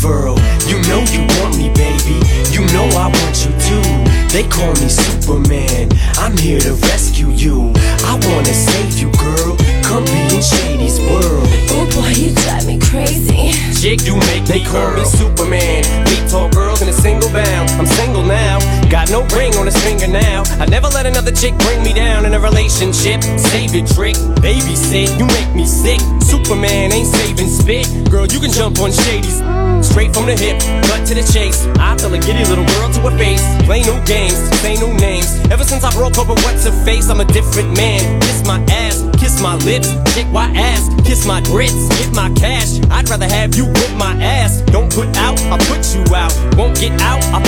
Love. 0.05 0.37
You 0.67 0.81
know 0.87 1.01
you 1.11 1.25
want 1.39 1.57
me, 1.57 1.69
baby. 1.73 2.17
You 2.51 2.61
know 2.73 2.85
I 2.97 3.07
want 3.09 3.35
you 3.45 3.51
too. 3.67 3.85
They 4.29 4.43
call 4.47 4.73
me 4.81 4.89
Superman. 4.89 5.89
I'm 6.17 6.37
here 6.37 6.59
to 6.59 6.73
rescue 6.89 7.29
you. 7.29 7.71
I 8.03 8.19
wanna 8.27 8.53
save 8.53 8.99
you, 8.99 9.11
girl. 9.11 9.55
Come 9.83 10.03
be 10.05 10.35
in 10.35 10.41
Shady's 10.41 10.99
world. 10.99 11.47
Oh 11.71 11.87
boy, 11.95 12.09
you 12.19 12.33
drive 12.43 12.65
me 12.67 12.79
crazy. 12.79 13.53
Jig 13.79 14.03
do 14.03 14.15
make 14.31 14.45
they 14.45 14.63
call 14.63 14.91
me 14.91 15.05
Superman. 15.05 15.83
Beat 16.05 16.27
tall 16.29 16.49
girls 16.49 16.81
in 16.81 16.89
a 16.89 16.93
single 16.93 17.29
bound. 17.31 17.69
I'm 17.71 17.85
single 17.85 18.23
now, 18.23 18.59
got 18.89 19.09
no 19.09 19.21
ring 19.37 19.44
on 19.65 19.73
his 19.73 19.84
finger 19.84 20.08
now. 20.08 20.43
I 20.62 20.65
never 20.65 20.88
let 20.89 21.06
another 21.06 21.32
chick 21.32 21.58
bring 21.58 21.82
me 21.82 21.93
down 21.93 22.25
in 22.25 22.34
a 22.34 22.39
relationship. 22.39 23.21
Save 23.23 23.73
your 23.73 23.86
trick, 23.88 24.15
babysit, 24.45 25.17
you 25.17 25.25
make 25.25 25.56
me 25.56 25.65
sick. 25.65 25.99
Superman 26.21 26.93
ain't 26.93 27.08
saving 27.08 27.49
spit. 27.49 27.88
Girl, 28.12 28.28
you 28.28 28.39
can 28.39 28.51
jump 28.51 28.80
on 28.80 28.91
Shady's. 28.91 29.41
Straight 29.82 30.13
from 30.13 30.25
the 30.25 30.38
hip, 30.38 30.62
cut 30.86 31.06
to 31.08 31.15
the 31.15 31.25
chase. 31.34 31.65
I 31.80 31.95
tell 31.97 32.13
a 32.13 32.19
giddy 32.19 32.45
little 32.45 32.65
girl 32.78 32.89
to 32.93 32.99
her 33.10 33.17
face. 33.17 33.41
Play 33.65 33.82
no 33.82 33.97
games, 34.06 34.38
say 34.62 34.75
no 34.75 34.93
names. 34.93 35.25
Ever 35.49 35.63
since 35.63 35.84
I 35.84 35.91
broke 35.91 36.17
up 36.17 36.30
with 36.30 36.43
what's 36.43 36.65
her 36.65 36.75
face, 36.86 37.10
I'm 37.10 37.19
a 37.19 37.25
different 37.25 37.75
man. 37.75 38.21
Kiss 38.21 38.45
my 38.45 38.62
ass, 38.69 39.01
kiss 39.17 39.41
my 39.41 39.56
lips, 39.65 39.89
kick 40.13 40.28
my 40.30 40.45
ass, 40.54 40.89
kiss 41.06 41.25
my 41.25 41.41
grits, 41.41 41.89
get 41.97 42.13
my 42.13 42.30
cash. 42.34 42.80
I'd 42.91 43.10
rather 43.10 43.28
have 43.28 43.56
you 43.56 43.65
whip 43.65 43.93
my 43.97 44.13
ass. 44.21 44.62
Don't 44.69 44.93
put 44.93 45.10
out, 45.17 45.39
I 45.49 45.58
put 45.65 45.82
you 45.95 46.04
out. 46.13 46.34
Won't 46.56 46.78
get 46.78 46.93
out, 47.01 47.23
I. 47.34 47.44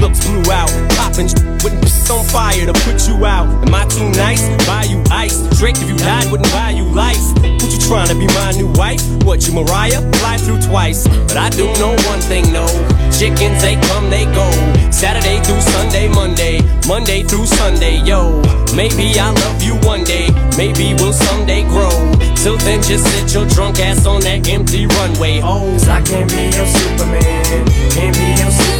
Looks 0.00 0.26
blew 0.26 0.52
out, 0.52 0.70
popping 0.96 1.28
wouldn't 1.66 1.82
piss 1.82 2.10
on 2.10 2.24
fire 2.26 2.66
to 2.66 2.72
put 2.84 3.08
you 3.08 3.24
out. 3.26 3.48
Am 3.66 3.74
I 3.74 3.84
too 3.86 4.08
nice? 4.10 4.46
Buy 4.66 4.84
you 4.84 5.02
ice. 5.10 5.42
Drake, 5.58 5.76
if 5.78 5.88
you 5.88 5.96
died, 5.96 6.30
wouldn't 6.30 6.50
buy 6.52 6.70
you 6.70 6.84
life. 6.84 7.18
What 7.42 7.72
you 7.72 7.80
trying 7.80 8.08
to 8.08 8.14
be 8.14 8.26
my 8.28 8.52
new 8.52 8.70
wife? 8.74 9.02
What 9.24 9.46
you 9.46 9.54
Mariah? 9.54 10.00
Fly 10.20 10.36
through 10.38 10.60
twice. 10.60 11.08
But 11.26 11.36
I 11.36 11.50
do 11.50 11.66
know 11.80 11.96
one 12.06 12.20
thing, 12.20 12.52
no. 12.52 12.66
Chickens, 13.10 13.62
they 13.62 13.74
come, 13.88 14.10
they 14.10 14.26
go. 14.26 14.46
Saturday 14.92 15.42
through 15.42 15.60
Sunday, 15.60 16.08
Monday. 16.08 16.60
Monday 16.86 17.22
through 17.24 17.46
Sunday, 17.46 17.98
yo. 18.04 18.42
Maybe 18.76 19.18
I'll 19.18 19.34
love 19.34 19.62
you 19.62 19.74
one 19.82 20.04
day. 20.04 20.28
Maybe 20.56 20.94
we'll 20.94 21.12
someday 21.12 21.62
grow. 21.64 21.90
Till 22.36 22.58
then, 22.58 22.82
just 22.82 23.04
sit 23.06 23.34
your 23.34 23.46
drunk 23.46 23.80
ass 23.80 24.06
on 24.06 24.20
that 24.20 24.46
empty 24.48 24.86
runway. 24.86 25.40
Oh, 25.42 25.66
cause 25.72 25.88
I 25.88 26.00
can't 26.02 26.30
be 26.30 26.54
your 26.54 26.66
Superman. 26.66 27.66
Can't 27.90 28.14
be 28.14 28.28
your 28.38 28.50
Superman. 28.52 28.75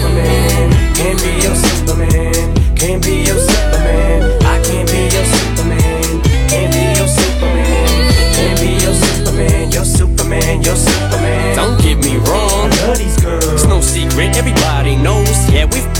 Can't 0.94 1.20
be 1.22 1.33
your 1.44 1.55
Superman. 1.55 2.55
Can't 2.74 3.05
be 3.05 3.24
your 3.24 3.38
Superman. 3.38 4.42
I 4.42 4.62
can't 4.62 4.88
be 4.90 5.02
your 5.12 5.26
Superman. 5.37 6.22
Can't 6.48 6.72
be 6.72 6.85
your 6.98 7.09
Superman. 7.09 8.12
Can't 8.35 8.61
be 8.61 8.70
your 8.85 8.94
Superman. 8.94 9.70
Your 9.70 9.85
Superman. 9.85 10.62
Your 10.62 10.76
Superman. 10.76 11.57
Don't 11.57 11.81
get 11.83 11.98
me 11.98 12.16
wrong. 12.16 12.70
Love 12.87 12.98
these 12.98 13.20
girls. 13.20 13.44
It's 13.52 13.66
no 13.66 13.81
secret, 13.81 14.37
everybody 14.37 14.96
knows. 14.96 15.50
Yeah, 15.50 15.66
we've 15.66 15.96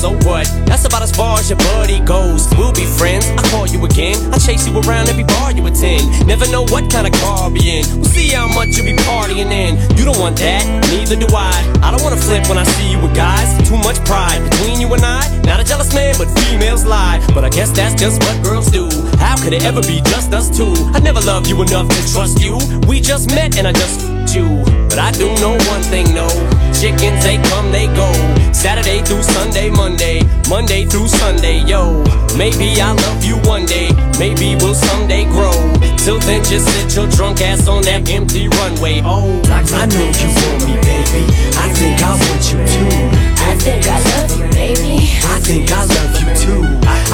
so 0.00 0.16
what? 0.24 0.48
That's 0.64 0.86
about 0.86 1.02
as 1.02 1.12
far 1.12 1.38
as 1.38 1.50
your 1.50 1.58
buddy 1.58 2.00
goes. 2.00 2.48
We'll 2.56 2.72
be 2.72 2.86
friends. 2.86 3.28
I 3.36 3.42
call 3.52 3.66
you 3.66 3.84
again. 3.84 4.16
I 4.32 4.38
chase 4.38 4.66
you 4.66 4.72
around 4.80 5.10
every 5.10 5.24
bar 5.24 5.52
you 5.52 5.66
attend. 5.66 6.26
Never 6.26 6.48
know 6.48 6.62
what 6.72 6.90
kind 6.90 7.06
of 7.06 7.12
car 7.20 7.50
be 7.50 7.60
in. 7.68 7.84
We'll 8.00 8.08
see 8.08 8.28
how 8.28 8.48
much 8.48 8.68
you 8.80 8.82
be 8.82 8.96
partying 9.04 9.52
in. 9.52 9.76
You 9.98 10.06
don't 10.08 10.18
want 10.18 10.38
that, 10.38 10.64
neither 10.88 11.16
do 11.16 11.28
I. 11.36 11.52
I 11.82 11.90
don't 11.90 12.02
wanna 12.02 12.16
flip 12.16 12.48
when 12.48 12.56
I 12.56 12.64
see 12.64 12.92
you 12.92 12.98
with 12.98 13.14
guys. 13.14 13.68
Too 13.68 13.76
much 13.76 14.02
pride 14.06 14.40
between 14.50 14.80
you 14.80 14.88
and 14.94 15.04
I. 15.04 15.20
Not 15.44 15.60
a 15.60 15.64
jealous 15.64 15.92
man, 15.92 16.14
but 16.16 16.28
females 16.40 16.86
lie. 16.86 17.20
But 17.34 17.44
I 17.44 17.50
guess 17.50 17.70
that's 17.70 17.94
just 18.00 18.22
what 18.24 18.42
girls 18.42 18.70
do. 18.70 18.88
How 19.30 19.36
could 19.36 19.52
it 19.52 19.62
ever 19.62 19.80
be 19.82 20.02
just 20.10 20.32
us 20.34 20.50
two? 20.50 20.74
I 20.90 20.98
never 20.98 21.20
loved 21.20 21.46
you 21.46 21.54
enough 21.62 21.86
to 21.86 22.12
trust 22.12 22.42
you. 22.42 22.58
We 22.88 23.00
just 23.00 23.30
met 23.30 23.56
and 23.56 23.68
I 23.68 23.70
just 23.70 24.02
f***ed 24.02 24.34
you. 24.34 24.58
But 24.90 24.98
I 24.98 25.12
do 25.12 25.30
know 25.38 25.54
one 25.70 25.82
thing, 25.86 26.12
no. 26.12 26.26
Chickens, 26.74 27.22
they 27.22 27.38
come, 27.38 27.70
they 27.70 27.86
go. 27.94 28.10
Saturday 28.50 29.04
through 29.06 29.22
Sunday, 29.22 29.70
Monday. 29.70 30.26
Monday 30.48 30.84
through 30.84 31.06
Sunday, 31.06 31.62
yo. 31.62 32.02
Maybe 32.34 32.74
I'll 32.82 32.96
love 33.06 33.22
you 33.22 33.38
one 33.46 33.66
day. 33.66 33.94
Maybe 34.18 34.56
we'll 34.58 34.74
someday 34.74 35.26
grow. 35.26 35.54
Till 35.94 36.18
then, 36.26 36.42
just 36.42 36.66
sit 36.66 36.96
your 36.96 37.06
drunk 37.14 37.40
ass 37.40 37.68
on 37.68 37.82
that 37.82 38.10
empty 38.10 38.48
runway. 38.48 39.00
Oh, 39.04 39.30
I 39.46 39.86
know 39.86 40.10
you 40.10 40.28
want 40.42 40.58
me, 40.66 40.74
baby. 40.82 41.22
I 41.54 41.70
think 41.78 42.02
I 42.02 42.18
want 42.18 42.42
you 42.50 42.58
too. 42.66 43.30
I 43.46 43.54
think 43.62 43.86
I 43.86 43.98
love 44.10 44.30
you, 44.34 44.50
baby. 44.58 45.06
I 45.22 45.38
think 45.38 45.70
I 45.70 45.86
love 45.86 46.18
you 46.18 46.30
too. 46.34 46.62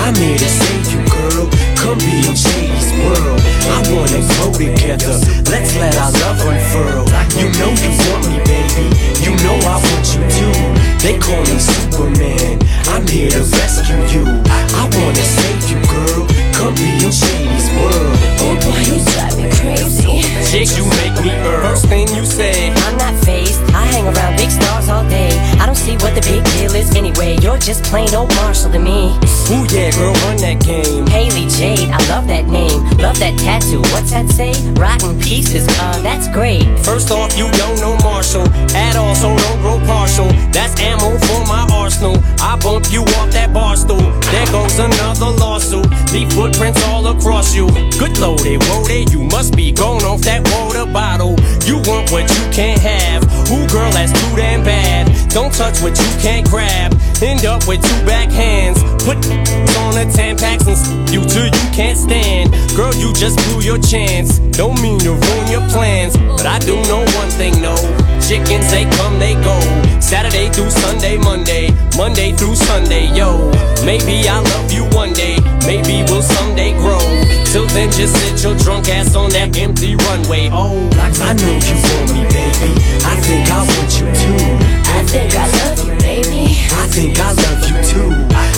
I'm 0.00 0.14
here 0.16 0.38
to 0.38 0.48
save 0.48 0.96
you, 0.96 1.04
girl. 1.12 1.65
Come 1.86 1.98
be 1.98 2.18
in 2.26 2.34
Shady's 2.34 2.90
world. 2.98 3.40
I 3.70 3.78
wanna 3.94 4.18
grow 4.34 4.50
together. 4.50 5.14
Let's 5.46 5.76
let 5.76 5.94
our 5.96 6.10
love 6.18 6.42
unfurl. 6.42 7.06
You 7.38 7.46
know 7.60 7.70
you 7.78 7.90
want 8.10 8.26
me, 8.26 8.42
baby. 8.42 8.90
You 9.22 9.30
know 9.46 9.54
I 9.62 9.78
want 9.78 10.06
you 10.10 10.22
too. 10.26 10.50
They 10.98 11.16
call 11.16 11.42
me 11.42 11.58
Superman. 11.60 12.58
I'm 12.88 13.06
here 13.06 13.30
to 13.30 13.38
rescue 13.38 14.02
you. 14.18 14.24
I 14.50 14.90
wanna 14.98 15.14
save 15.22 15.70
you, 15.70 15.80
girl. 15.86 16.05
Come 16.56 16.74
be 16.74 16.88
in 17.04 17.12
Shady's 17.12 17.68
world. 17.76 18.16
Oh 18.40 18.56
boy, 18.64 18.80
you 18.88 18.96
drive 19.12 19.36
me 19.36 19.50
crazy. 19.60 20.24
Chick, 20.48 20.78
you 20.78 20.84
make 21.02 21.12
me 21.22 21.30
earn. 21.44 21.62
First 21.62 21.86
thing 21.86 22.08
you 22.16 22.24
say. 22.24 22.70
I'm 22.70 22.96
not 22.96 23.14
phased. 23.24 23.60
I 23.74 23.84
hang 23.92 24.06
around 24.06 24.36
big 24.36 24.50
stars 24.50 24.88
all 24.88 25.04
day. 25.08 25.28
I 25.60 25.66
don't 25.66 25.76
see 25.76 25.96
what 25.98 26.14
the 26.14 26.22
big 26.22 26.42
deal 26.56 26.74
is 26.74 26.94
anyway. 26.96 27.36
You're 27.42 27.58
just 27.58 27.84
plain 27.84 28.14
old 28.14 28.32
Marshall 28.36 28.72
to 28.72 28.78
me. 28.78 29.12
Ooh 29.52 29.66
yeah, 29.68 29.90
girl, 29.92 30.14
run 30.24 30.38
that 30.38 30.64
game. 30.64 31.06
Haley 31.06 31.46
Jade, 31.50 31.90
I 31.90 32.00
love 32.08 32.26
that 32.28 32.46
name. 32.46 32.82
Love 32.98 33.18
that 33.18 33.36
tattoo. 33.38 33.82
What's 33.92 34.10
that 34.12 34.28
say? 34.30 34.54
Rotten 34.80 35.20
pieces. 35.20 35.66
Uh, 35.68 36.00
that's 36.00 36.26
great. 36.28 36.64
First 36.80 37.10
off, 37.10 37.36
you 37.36 37.50
don't 37.52 37.78
know 37.80 37.96
Marshall 38.02 38.48
at 38.74 38.96
all, 38.96 39.14
so 39.14 39.36
don't 39.36 39.60
grow 39.60 39.78
partial. 39.84 40.28
That's 40.56 40.78
ammo 40.80 41.18
for 41.18 41.44
my 41.44 41.66
arsenal. 41.70 42.16
I 42.40 42.56
bump 42.56 42.90
you 42.90 43.02
off 43.20 43.30
that 43.32 43.52
bar 43.52 43.76
stool. 43.76 43.98
There 44.32 44.46
goes 44.50 44.78
another 44.78 45.30
lawsuit. 45.36 45.86
Leave 46.12 46.32
footprints 46.46 46.82
all 46.84 47.06
across 47.08 47.54
you. 47.54 47.66
Good 47.98 48.18
loaded, 48.18 48.62
loaded. 48.68 48.90
Eh, 48.90 49.02
eh, 49.02 49.04
you 49.10 49.22
must 49.22 49.56
be 49.56 49.72
going 49.72 50.04
off 50.04 50.20
that 50.22 50.42
water 50.52 50.90
bottle. 50.92 51.34
You 51.64 51.76
want 51.88 52.10
what 52.12 52.22
you 52.22 52.52
can't 52.52 52.80
have. 52.80 53.24
Ooh, 53.50 53.66
girl, 53.68 53.90
that's 53.90 54.12
too 54.12 54.36
damn 54.36 54.62
bad. 54.62 55.25
Don't 55.36 55.52
touch 55.52 55.82
what 55.82 55.92
you 56.00 56.08
can't 56.16 56.48
grab. 56.48 56.96
End 57.20 57.44
up 57.44 57.68
with 57.68 57.84
two 57.84 58.06
back 58.06 58.30
hands. 58.30 58.80
Put 59.04 59.20
on 59.84 59.92
the 59.92 60.08
Tampax 60.08 60.64
and 60.64 61.10
you 61.12 61.20
till 61.28 61.44
you 61.44 61.66
can't 61.76 61.98
stand. 61.98 62.56
Girl, 62.74 62.94
you 62.94 63.12
just 63.12 63.36
blew 63.44 63.60
your 63.60 63.76
chance. 63.76 64.38
Don't 64.56 64.80
mean 64.80 64.98
to 65.00 65.12
ruin 65.12 65.46
your 65.52 65.60
plans, 65.68 66.16
but 66.16 66.46
I 66.46 66.58
do 66.60 66.80
know 66.88 67.04
one 67.20 67.28
thing, 67.36 67.60
no. 67.60 67.76
Chickens, 68.24 68.70
they 68.72 68.88
come, 68.96 69.18
they 69.18 69.34
go. 69.44 69.60
Saturday 70.00 70.48
through 70.48 70.70
Sunday, 70.70 71.18
Monday. 71.18 71.68
Monday 71.98 72.32
through 72.32 72.56
Sunday, 72.56 73.12
yo. 73.12 73.52
Maybe 73.84 74.26
I'll 74.30 74.42
love 74.42 74.72
you 74.72 74.88
one 74.96 75.12
day. 75.12 75.36
Maybe 75.68 76.00
we'll 76.08 76.22
someday 76.22 76.72
grow. 76.80 77.04
Till 77.52 77.66
then, 77.76 77.92
just 77.92 78.16
sit 78.16 78.42
your 78.42 78.56
drunk 78.64 78.88
ass 78.88 79.14
on 79.14 79.28
that 79.36 79.54
empty 79.58 79.96
runway. 79.96 80.48
Oh, 80.50 80.80
I 80.96 81.34
know 81.36 81.60
you 81.60 81.76
want 81.76 82.08
me, 82.16 82.24
baby. 82.32 82.72
I 83.04 83.20
think 83.20 83.50
I 83.52 83.60
want 83.68 84.00
you 84.00 84.08
too. 84.16 84.75
I 84.96 85.02
think 85.04 85.36
I 85.36 85.46
love 85.60 85.78
you, 85.84 85.94
baby. 86.00 86.56
I 86.72 86.88
think 86.88 87.20
I 87.20 87.30
love 87.44 87.60
you 87.68 87.76
too. 87.84 88.10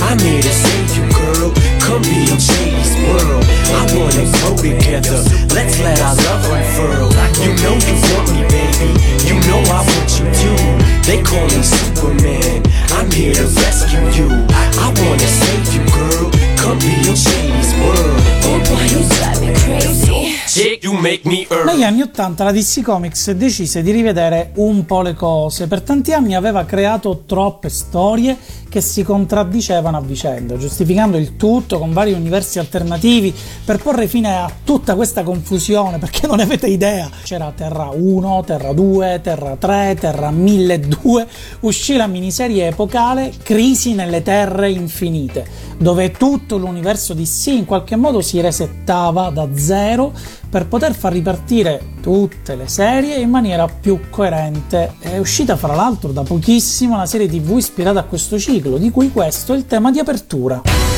I'm 0.06 0.18
here 0.22 0.40
to 0.40 0.54
save 0.54 0.90
you, 0.94 1.04
girl. 1.10 1.50
Come 1.82 2.02
be 2.02 2.30
Shady's 2.38 2.94
world. 3.02 3.42
I 3.74 3.82
wanna 3.98 4.22
grow 4.38 4.54
together. 4.54 5.18
Let's 5.50 5.80
let 5.82 5.98
our 5.98 6.14
love 6.14 6.46
unfurl. 6.46 7.10
You 7.42 7.50
know 7.58 7.74
you 7.74 7.96
want 8.06 8.30
me, 8.30 8.42
baby. 8.54 8.90
You 9.26 9.34
know 9.50 9.58
I 9.66 9.82
want 9.82 10.10
you 10.14 10.26
too. 10.30 10.62
They 11.02 11.22
call 11.26 11.42
me 11.50 11.62
Superman. 11.62 12.62
I'm 12.94 13.10
here 13.10 13.34
to 13.34 13.47
Negli 21.00 21.84
anni 21.84 22.02
80 22.02 22.42
la 22.42 22.50
DC 22.50 22.82
Comics 22.82 23.30
decise 23.30 23.82
di 23.82 23.92
rivedere 23.92 24.50
un 24.56 24.84
po' 24.84 25.02
le 25.02 25.14
cose. 25.14 25.68
Per 25.68 25.82
tanti 25.82 26.12
anni 26.12 26.34
aveva 26.34 26.64
creato 26.64 27.22
troppe 27.24 27.68
storie 27.68 28.36
che 28.78 28.80
si 28.80 29.02
contraddicevano 29.02 29.96
a 29.96 30.00
vicenda, 30.00 30.56
giustificando 30.56 31.16
il 31.16 31.36
tutto 31.36 31.80
con 31.80 31.92
vari 31.92 32.12
universi 32.12 32.60
alternativi 32.60 33.34
per 33.64 33.78
porre 33.78 34.06
fine 34.06 34.36
a 34.36 34.50
tutta 34.62 34.94
questa 34.94 35.24
confusione, 35.24 35.98
perché 35.98 36.28
non 36.28 36.38
avete 36.38 36.68
idea. 36.68 37.10
C'era 37.24 37.52
Terra 37.54 37.90
1, 37.92 38.44
Terra 38.46 38.72
2, 38.72 39.20
Terra 39.20 39.56
3, 39.56 39.96
Terra 39.98 40.30
1002, 40.30 41.26
uscì 41.60 41.96
la 41.96 42.06
miniserie 42.06 42.68
epocale 42.68 43.32
Crisi 43.42 43.94
nelle 43.94 44.22
Terre 44.22 44.70
Infinite, 44.70 45.44
dove 45.76 46.12
tutto 46.12 46.56
l'universo 46.56 47.14
DC 47.14 47.46
in 47.48 47.64
qualche 47.64 47.96
modo 47.96 48.20
si 48.20 48.40
resettava 48.40 49.30
da 49.30 49.48
zero 49.54 50.12
per 50.48 50.66
poter 50.66 50.94
far 50.94 51.12
ripartire 51.12 51.96
tutte 52.00 52.56
le 52.56 52.68
serie 52.68 53.16
in 53.16 53.28
maniera 53.28 53.66
più 53.66 54.08
coerente. 54.08 54.94
È 54.98 55.18
uscita 55.18 55.56
fra 55.56 55.74
l'altro 55.74 56.10
da 56.12 56.22
pochissimo 56.22 56.94
una 56.94 57.06
serie 57.06 57.28
tv 57.28 57.56
ispirata 57.58 58.00
a 58.00 58.04
questo 58.04 58.38
ciclo, 58.38 58.67
di 58.76 58.90
cui 58.90 59.10
questo 59.10 59.54
è 59.54 59.56
il 59.56 59.66
tema 59.66 59.90
di 59.90 59.98
apertura. 59.98 60.97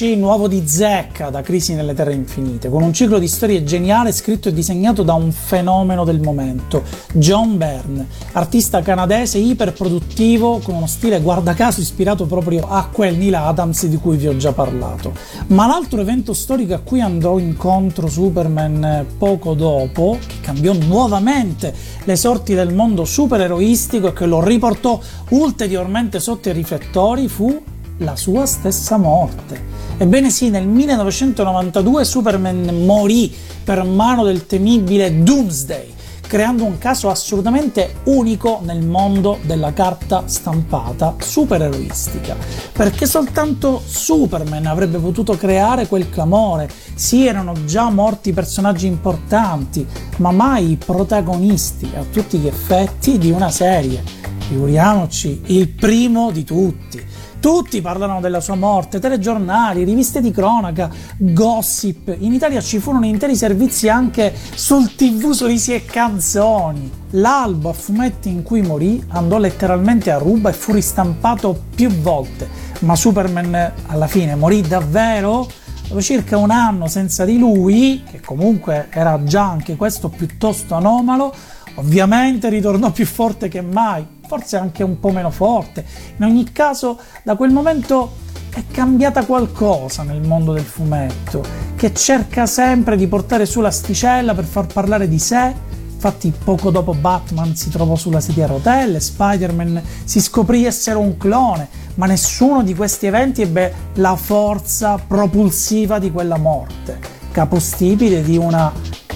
Uscì 0.00 0.14
nuovo 0.14 0.46
di 0.46 0.62
zecca 0.64 1.28
da 1.28 1.40
Crisi 1.40 1.74
nelle 1.74 1.92
Terre 1.92 2.14
Infinite, 2.14 2.68
con 2.68 2.84
un 2.84 2.92
ciclo 2.92 3.18
di 3.18 3.26
storie 3.26 3.64
geniale 3.64 4.12
scritto 4.12 4.48
e 4.48 4.52
disegnato 4.52 5.02
da 5.02 5.14
un 5.14 5.32
fenomeno 5.32 6.04
del 6.04 6.20
momento, 6.20 6.84
John 7.14 7.56
Byrne, 7.56 8.06
artista 8.34 8.80
canadese 8.80 9.38
iperproduttivo 9.38 10.60
con 10.62 10.76
uno 10.76 10.86
stile 10.86 11.20
guarda 11.20 11.52
caso 11.52 11.80
ispirato 11.80 12.26
proprio 12.26 12.68
a 12.68 12.88
quel 12.92 13.16
Neil 13.16 13.34
Adams 13.34 13.86
di 13.86 13.96
cui 13.96 14.16
vi 14.16 14.28
ho 14.28 14.36
già 14.36 14.52
parlato. 14.52 15.14
Ma 15.48 15.66
l'altro 15.66 16.00
evento 16.00 16.32
storico 16.32 16.74
a 16.74 16.78
cui 16.78 17.00
andò 17.00 17.36
incontro 17.40 18.06
Superman 18.06 19.04
poco 19.18 19.54
dopo, 19.54 20.16
che 20.24 20.36
cambiò 20.42 20.74
nuovamente 20.74 21.74
le 22.04 22.14
sorti 22.14 22.54
del 22.54 22.72
mondo 22.72 23.04
supereroistico 23.04 24.06
e 24.06 24.12
che 24.12 24.26
lo 24.26 24.44
riportò 24.44 25.00
ulteriormente 25.30 26.20
sotto 26.20 26.50
i 26.50 26.52
riflettori, 26.52 27.26
fu 27.26 27.76
la 27.98 28.16
sua 28.16 28.46
stessa 28.46 28.96
morte. 28.96 29.76
Ebbene 29.96 30.30
sì, 30.30 30.50
nel 30.50 30.66
1992 30.66 32.04
Superman 32.04 32.84
morì 32.84 33.34
per 33.64 33.82
mano 33.84 34.24
del 34.24 34.46
temibile 34.46 35.22
Doomsday, 35.22 35.94
creando 36.28 36.64
un 36.64 36.78
caso 36.78 37.08
assolutamente 37.08 37.96
unico 38.04 38.60
nel 38.62 38.84
mondo 38.84 39.38
della 39.42 39.72
carta 39.72 40.24
stampata 40.26 41.16
supereroistica, 41.18 42.36
perché 42.72 43.06
soltanto 43.06 43.82
Superman 43.84 44.66
avrebbe 44.66 44.98
potuto 44.98 45.36
creare 45.36 45.88
quel 45.88 46.10
clamore. 46.10 46.70
Sì, 46.94 47.26
erano 47.26 47.64
già 47.64 47.90
morti 47.90 48.32
personaggi 48.32 48.86
importanti, 48.86 49.86
ma 50.18 50.30
mai 50.30 50.78
protagonisti 50.82 51.90
a 51.96 52.04
tutti 52.10 52.38
gli 52.38 52.46
effetti 52.46 53.18
di 53.18 53.30
una 53.30 53.50
serie. 53.50 54.02
Figuriamoci, 54.48 55.42
il 55.46 55.68
primo 55.68 56.30
di 56.30 56.44
tutti. 56.44 57.07
Tutti 57.40 57.80
parlano 57.80 58.20
della 58.20 58.40
sua 58.40 58.56
morte, 58.56 58.98
telegiornali, 58.98 59.84
riviste 59.84 60.20
di 60.20 60.32
cronaca, 60.32 60.90
gossip. 61.18 62.12
In 62.18 62.32
Italia 62.32 62.60
ci 62.60 62.80
furono 62.80 63.06
interi 63.06 63.36
servizi 63.36 63.88
anche 63.88 64.34
sul 64.54 64.96
tv 64.96 65.30
sorrisi 65.30 65.72
e 65.72 65.84
canzoni. 65.84 66.90
L'albo 67.10 67.68
a 67.68 67.72
fumetti 67.72 68.28
in 68.28 68.42
cui 68.42 68.60
morì 68.62 69.04
andò 69.10 69.38
letteralmente 69.38 70.10
a 70.10 70.18
ruba 70.18 70.50
e 70.50 70.52
fu 70.52 70.72
ristampato 70.72 71.62
più 71.76 71.88
volte. 71.90 72.48
Ma 72.80 72.96
Superman 72.96 73.72
alla 73.86 74.08
fine 74.08 74.34
morì 74.34 74.60
davvero? 74.62 75.48
Dopo 75.86 76.02
circa 76.02 76.36
un 76.36 76.50
anno 76.50 76.88
senza 76.88 77.24
di 77.24 77.38
lui, 77.38 78.02
che 78.10 78.20
comunque 78.20 78.88
era 78.90 79.22
già 79.22 79.48
anche 79.48 79.76
questo 79.76 80.08
piuttosto 80.08 80.74
anomalo, 80.74 81.32
ovviamente 81.76 82.48
ritornò 82.48 82.90
più 82.90 83.06
forte 83.06 83.46
che 83.46 83.60
mai 83.60 84.04
forse 84.28 84.58
anche 84.58 84.84
un 84.84 85.00
po' 85.00 85.10
meno 85.10 85.30
forte. 85.30 85.84
In 86.18 86.24
ogni 86.24 86.52
caso, 86.52 86.98
da 87.24 87.34
quel 87.34 87.50
momento 87.50 88.12
è 88.50 88.62
cambiata 88.70 89.24
qualcosa 89.24 90.02
nel 90.02 90.20
mondo 90.20 90.52
del 90.52 90.64
fumetto, 90.64 91.42
che 91.74 91.94
cerca 91.94 92.44
sempre 92.44 92.96
di 92.96 93.06
portare 93.06 93.46
su 93.46 93.60
l'asticella 93.60 94.34
per 94.34 94.44
far 94.44 94.66
parlare 94.66 95.08
di 95.08 95.18
sé. 95.18 95.54
Infatti, 95.94 96.32
poco 96.44 96.70
dopo 96.70 96.92
Batman 96.92 97.56
si 97.56 97.70
trovò 97.70 97.96
sulla 97.96 98.20
sedia 98.20 98.44
a 98.44 98.48
rotelle, 98.48 99.00
Spider-Man 99.00 99.82
si 100.04 100.20
scoprì 100.20 100.64
essere 100.64 100.98
un 100.98 101.16
clone, 101.16 101.68
ma 101.94 102.06
nessuno 102.06 102.62
di 102.62 102.74
questi 102.74 103.06
eventi 103.06 103.42
ebbe 103.42 103.72
la 103.94 104.14
forza 104.14 104.96
propulsiva 105.04 105.98
di 105.98 106.12
quella 106.12 106.36
morte, 106.36 107.00
capostipite 107.32 108.22
di 108.22 108.36
una 108.36 108.72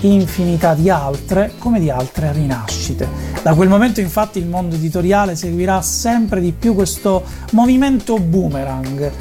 infinità 0.08 0.74
di 0.74 0.90
altre 0.90 1.52
come 1.58 1.80
di 1.80 1.90
altre 1.90 2.32
rinascite. 2.32 3.08
Da 3.42 3.54
quel 3.54 3.68
momento 3.68 4.00
infatti 4.00 4.38
il 4.38 4.46
mondo 4.46 4.74
editoriale 4.74 5.36
seguirà 5.36 5.80
sempre 5.82 6.40
di 6.40 6.52
più 6.52 6.74
questo 6.74 7.22
movimento 7.52 8.18
boomerang, 8.18 9.00
eh, 9.00 9.12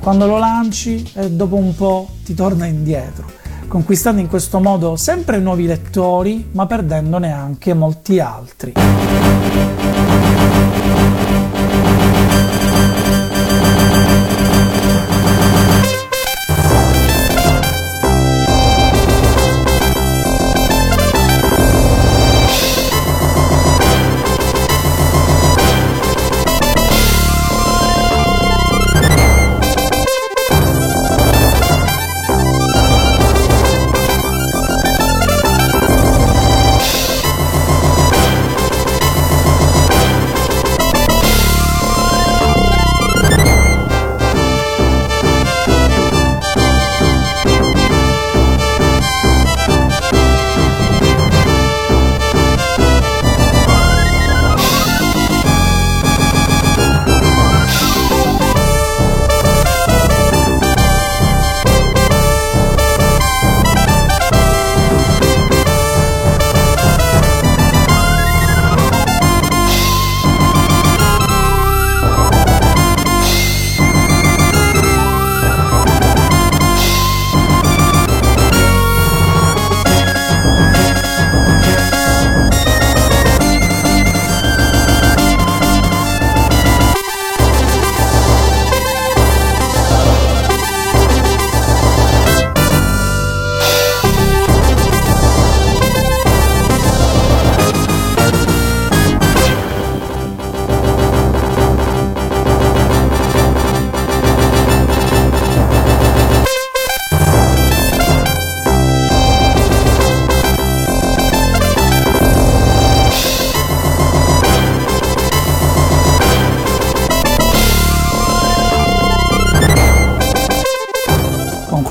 quando 0.00 0.26
lo 0.26 0.38
lanci 0.38 1.10
e 1.14 1.30
dopo 1.30 1.56
un 1.56 1.74
po' 1.74 2.08
ti 2.24 2.34
torna 2.34 2.66
indietro, 2.66 3.26
conquistando 3.68 4.20
in 4.20 4.28
questo 4.28 4.60
modo 4.60 4.96
sempre 4.96 5.38
nuovi 5.38 5.66
lettori 5.66 6.48
ma 6.52 6.66
perdendone 6.66 7.32
anche 7.32 7.74
molti 7.74 8.20
altri. 8.20 8.72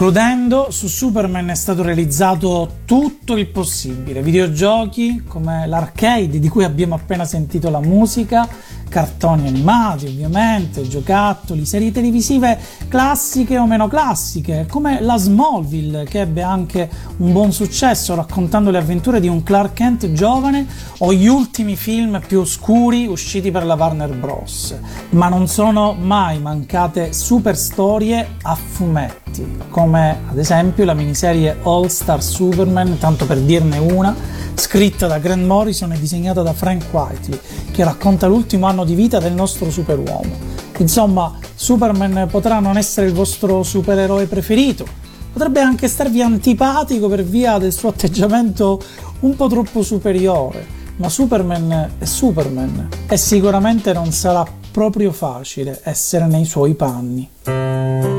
Concludendo, 0.03 0.69
su 0.69 0.87
Superman 0.87 1.47
è 1.47 1.55
stato 1.55 1.81
realizzato 1.81 2.79
tutto 2.83 3.37
il 3.37 3.47
possibile, 3.47 4.21
videogiochi 4.21 5.23
come 5.25 5.65
l'arcade 5.65 6.39
di 6.39 6.49
cui 6.49 6.65
abbiamo 6.65 6.95
appena 6.95 7.23
sentito 7.23 7.69
la 7.69 7.79
musica, 7.79 8.45
cartoni 8.93 9.47
animati 9.47 10.05
ovviamente, 10.05 10.87
giocattoli, 10.87 11.65
serie 11.65 11.91
televisive 11.91 12.59
classiche 12.87 13.57
o 13.57 13.65
meno 13.65 13.87
classiche, 13.87 14.67
come 14.69 15.01
la 15.01 15.17
Smallville 15.17 16.03
che 16.03 16.19
ebbe 16.19 16.43
anche 16.43 16.87
un 17.17 17.31
buon 17.31 17.51
successo 17.51 18.13
raccontando 18.13 18.69
le 18.69 18.77
avventure 18.77 19.19
di 19.19 19.27
un 19.27 19.41
Clark 19.41 19.73
Kent 19.73 20.11
giovane 20.11 20.67
o 20.99 21.11
gli 21.11 21.25
ultimi 21.25 21.75
film 21.75 22.21
più 22.27 22.41
oscuri 22.41 23.07
usciti 23.07 23.49
per 23.49 23.65
la 23.65 23.73
Warner 23.73 24.15
Bros. 24.15 24.75
Ma 25.09 25.27
non 25.27 25.47
sono 25.47 25.93
mai 25.93 26.39
mancate 26.39 27.13
super 27.13 27.57
storie 27.57 28.35
a 28.43 28.53
fumetti, 28.53 29.57
come 29.69 30.19
ad 30.29 30.37
esempio 30.37 30.85
la 30.85 30.93
miniserie 30.93 31.57
All 31.63 31.87
Star 31.87 32.21
Superman, 32.21 32.99
tanto 32.99 33.25
per 33.25 33.39
dirne 33.39 33.79
una, 33.79 34.15
scritta 34.53 35.07
da 35.07 35.17
Grant 35.17 35.45
Morrison 35.45 35.91
e 35.93 35.99
disegnata 35.99 36.43
da 36.43 36.53
Frank 36.53 36.85
Whiteley, 36.91 37.39
che 37.71 37.83
racconta 37.83 38.27
l'ultimo 38.27 38.67
anno 38.83 38.85
di 38.85 38.95
vita 38.95 39.19
del 39.19 39.33
nostro 39.33 39.71
superuomo. 39.71 40.51
Insomma, 40.77 41.33
Superman 41.55 42.27
potrà 42.29 42.59
non 42.59 42.77
essere 42.77 43.07
il 43.07 43.13
vostro 43.13 43.63
supereroe 43.63 44.25
preferito, 44.25 44.85
potrebbe 45.31 45.61
anche 45.61 45.87
starvi 45.87 46.21
antipatico 46.21 47.07
per 47.07 47.23
via 47.23 47.57
del 47.57 47.71
suo 47.71 47.89
atteggiamento 47.89 48.81
un 49.21 49.35
po' 49.35 49.47
troppo 49.47 49.81
superiore, 49.81 50.65
ma 50.97 51.09
Superman 51.09 51.91
è 51.97 52.05
Superman 52.05 52.89
e 53.07 53.17
sicuramente 53.17 53.93
non 53.93 54.11
sarà 54.11 54.45
proprio 54.71 55.11
facile 55.11 55.79
essere 55.83 56.27
nei 56.27 56.45
suoi 56.45 56.75
panni. 56.75 58.12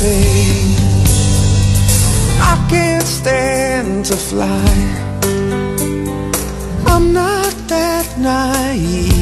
pay. 0.00 0.74
I 2.52 2.54
can't 2.68 3.06
stand 3.06 4.04
to 4.06 4.16
fly. 4.16 4.74
I'm 6.86 7.12
not 7.12 7.52
that 7.68 8.06
naive. 8.18 9.13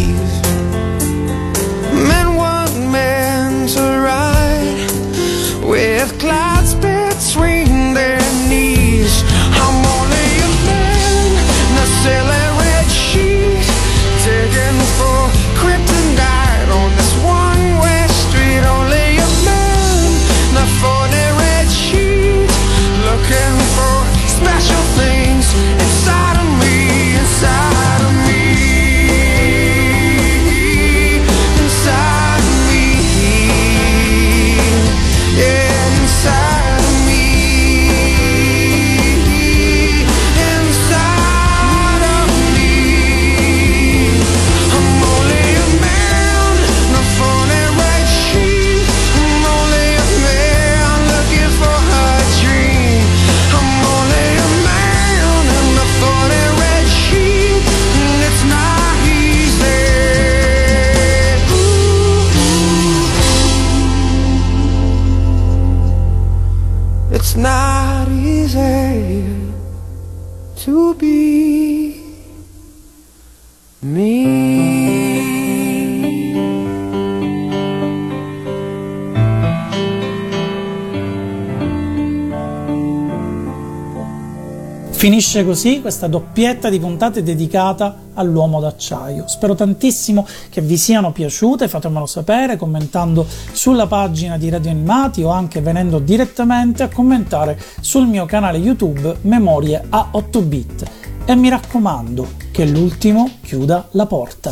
Finisce 85.03 85.45
così 85.45 85.81
questa 85.81 86.07
doppietta 86.07 86.71
di 86.71 86.79
puntate 86.79 87.25
dedicata 87.25 88.03
all'uomo 88.15 88.61
d'acciaio. 88.61 89.27
Spero 89.27 89.57
tantissimo 89.57 90.25
che 90.49 90.61
vi 90.61 90.77
siano 90.77 91.11
piaciute, 91.11 91.67
fatemelo 91.67 92.07
sapere 92.07 92.57
commentando 92.57 93.27
sulla 93.51 93.89
pagina 93.89 94.39
di 94.39 94.49
Radio 94.49 94.71
Animati 94.71 95.25
o 95.25 95.31
anche 95.31 95.61
venendo 95.61 95.99
direttamente 95.99 96.85
a 96.85 96.89
commentare 96.89 97.61
sul 97.81 98.07
mio 98.07 98.27
canale 98.27 98.59
YouTube 98.59 99.17
Memorie 99.23 99.85
a 99.89 100.07
8 100.13 100.41
bit. 100.43 100.91
E 101.25 101.35
mi 101.35 101.49
raccomando 101.49 102.35
che 102.53 102.65
l'ultimo 102.65 103.29
chiuda 103.43 103.89
la 103.91 104.07
porta. 104.07 104.51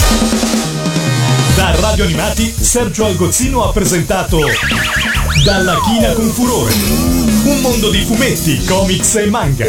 Da 1.61 1.79
Radio 1.79 2.05
Animati 2.05 2.55
Sergio 2.59 3.05
Algozzino 3.05 3.63
ha 3.69 3.71
presentato 3.71 4.39
Dalla 5.45 5.77
China 5.85 6.11
con 6.15 6.31
Furore. 6.31 6.73
Un 6.73 7.61
mondo 7.61 7.91
di 7.91 8.03
fumetti, 8.03 8.65
comics 8.65 9.17
e 9.17 9.27
manga. 9.27 9.67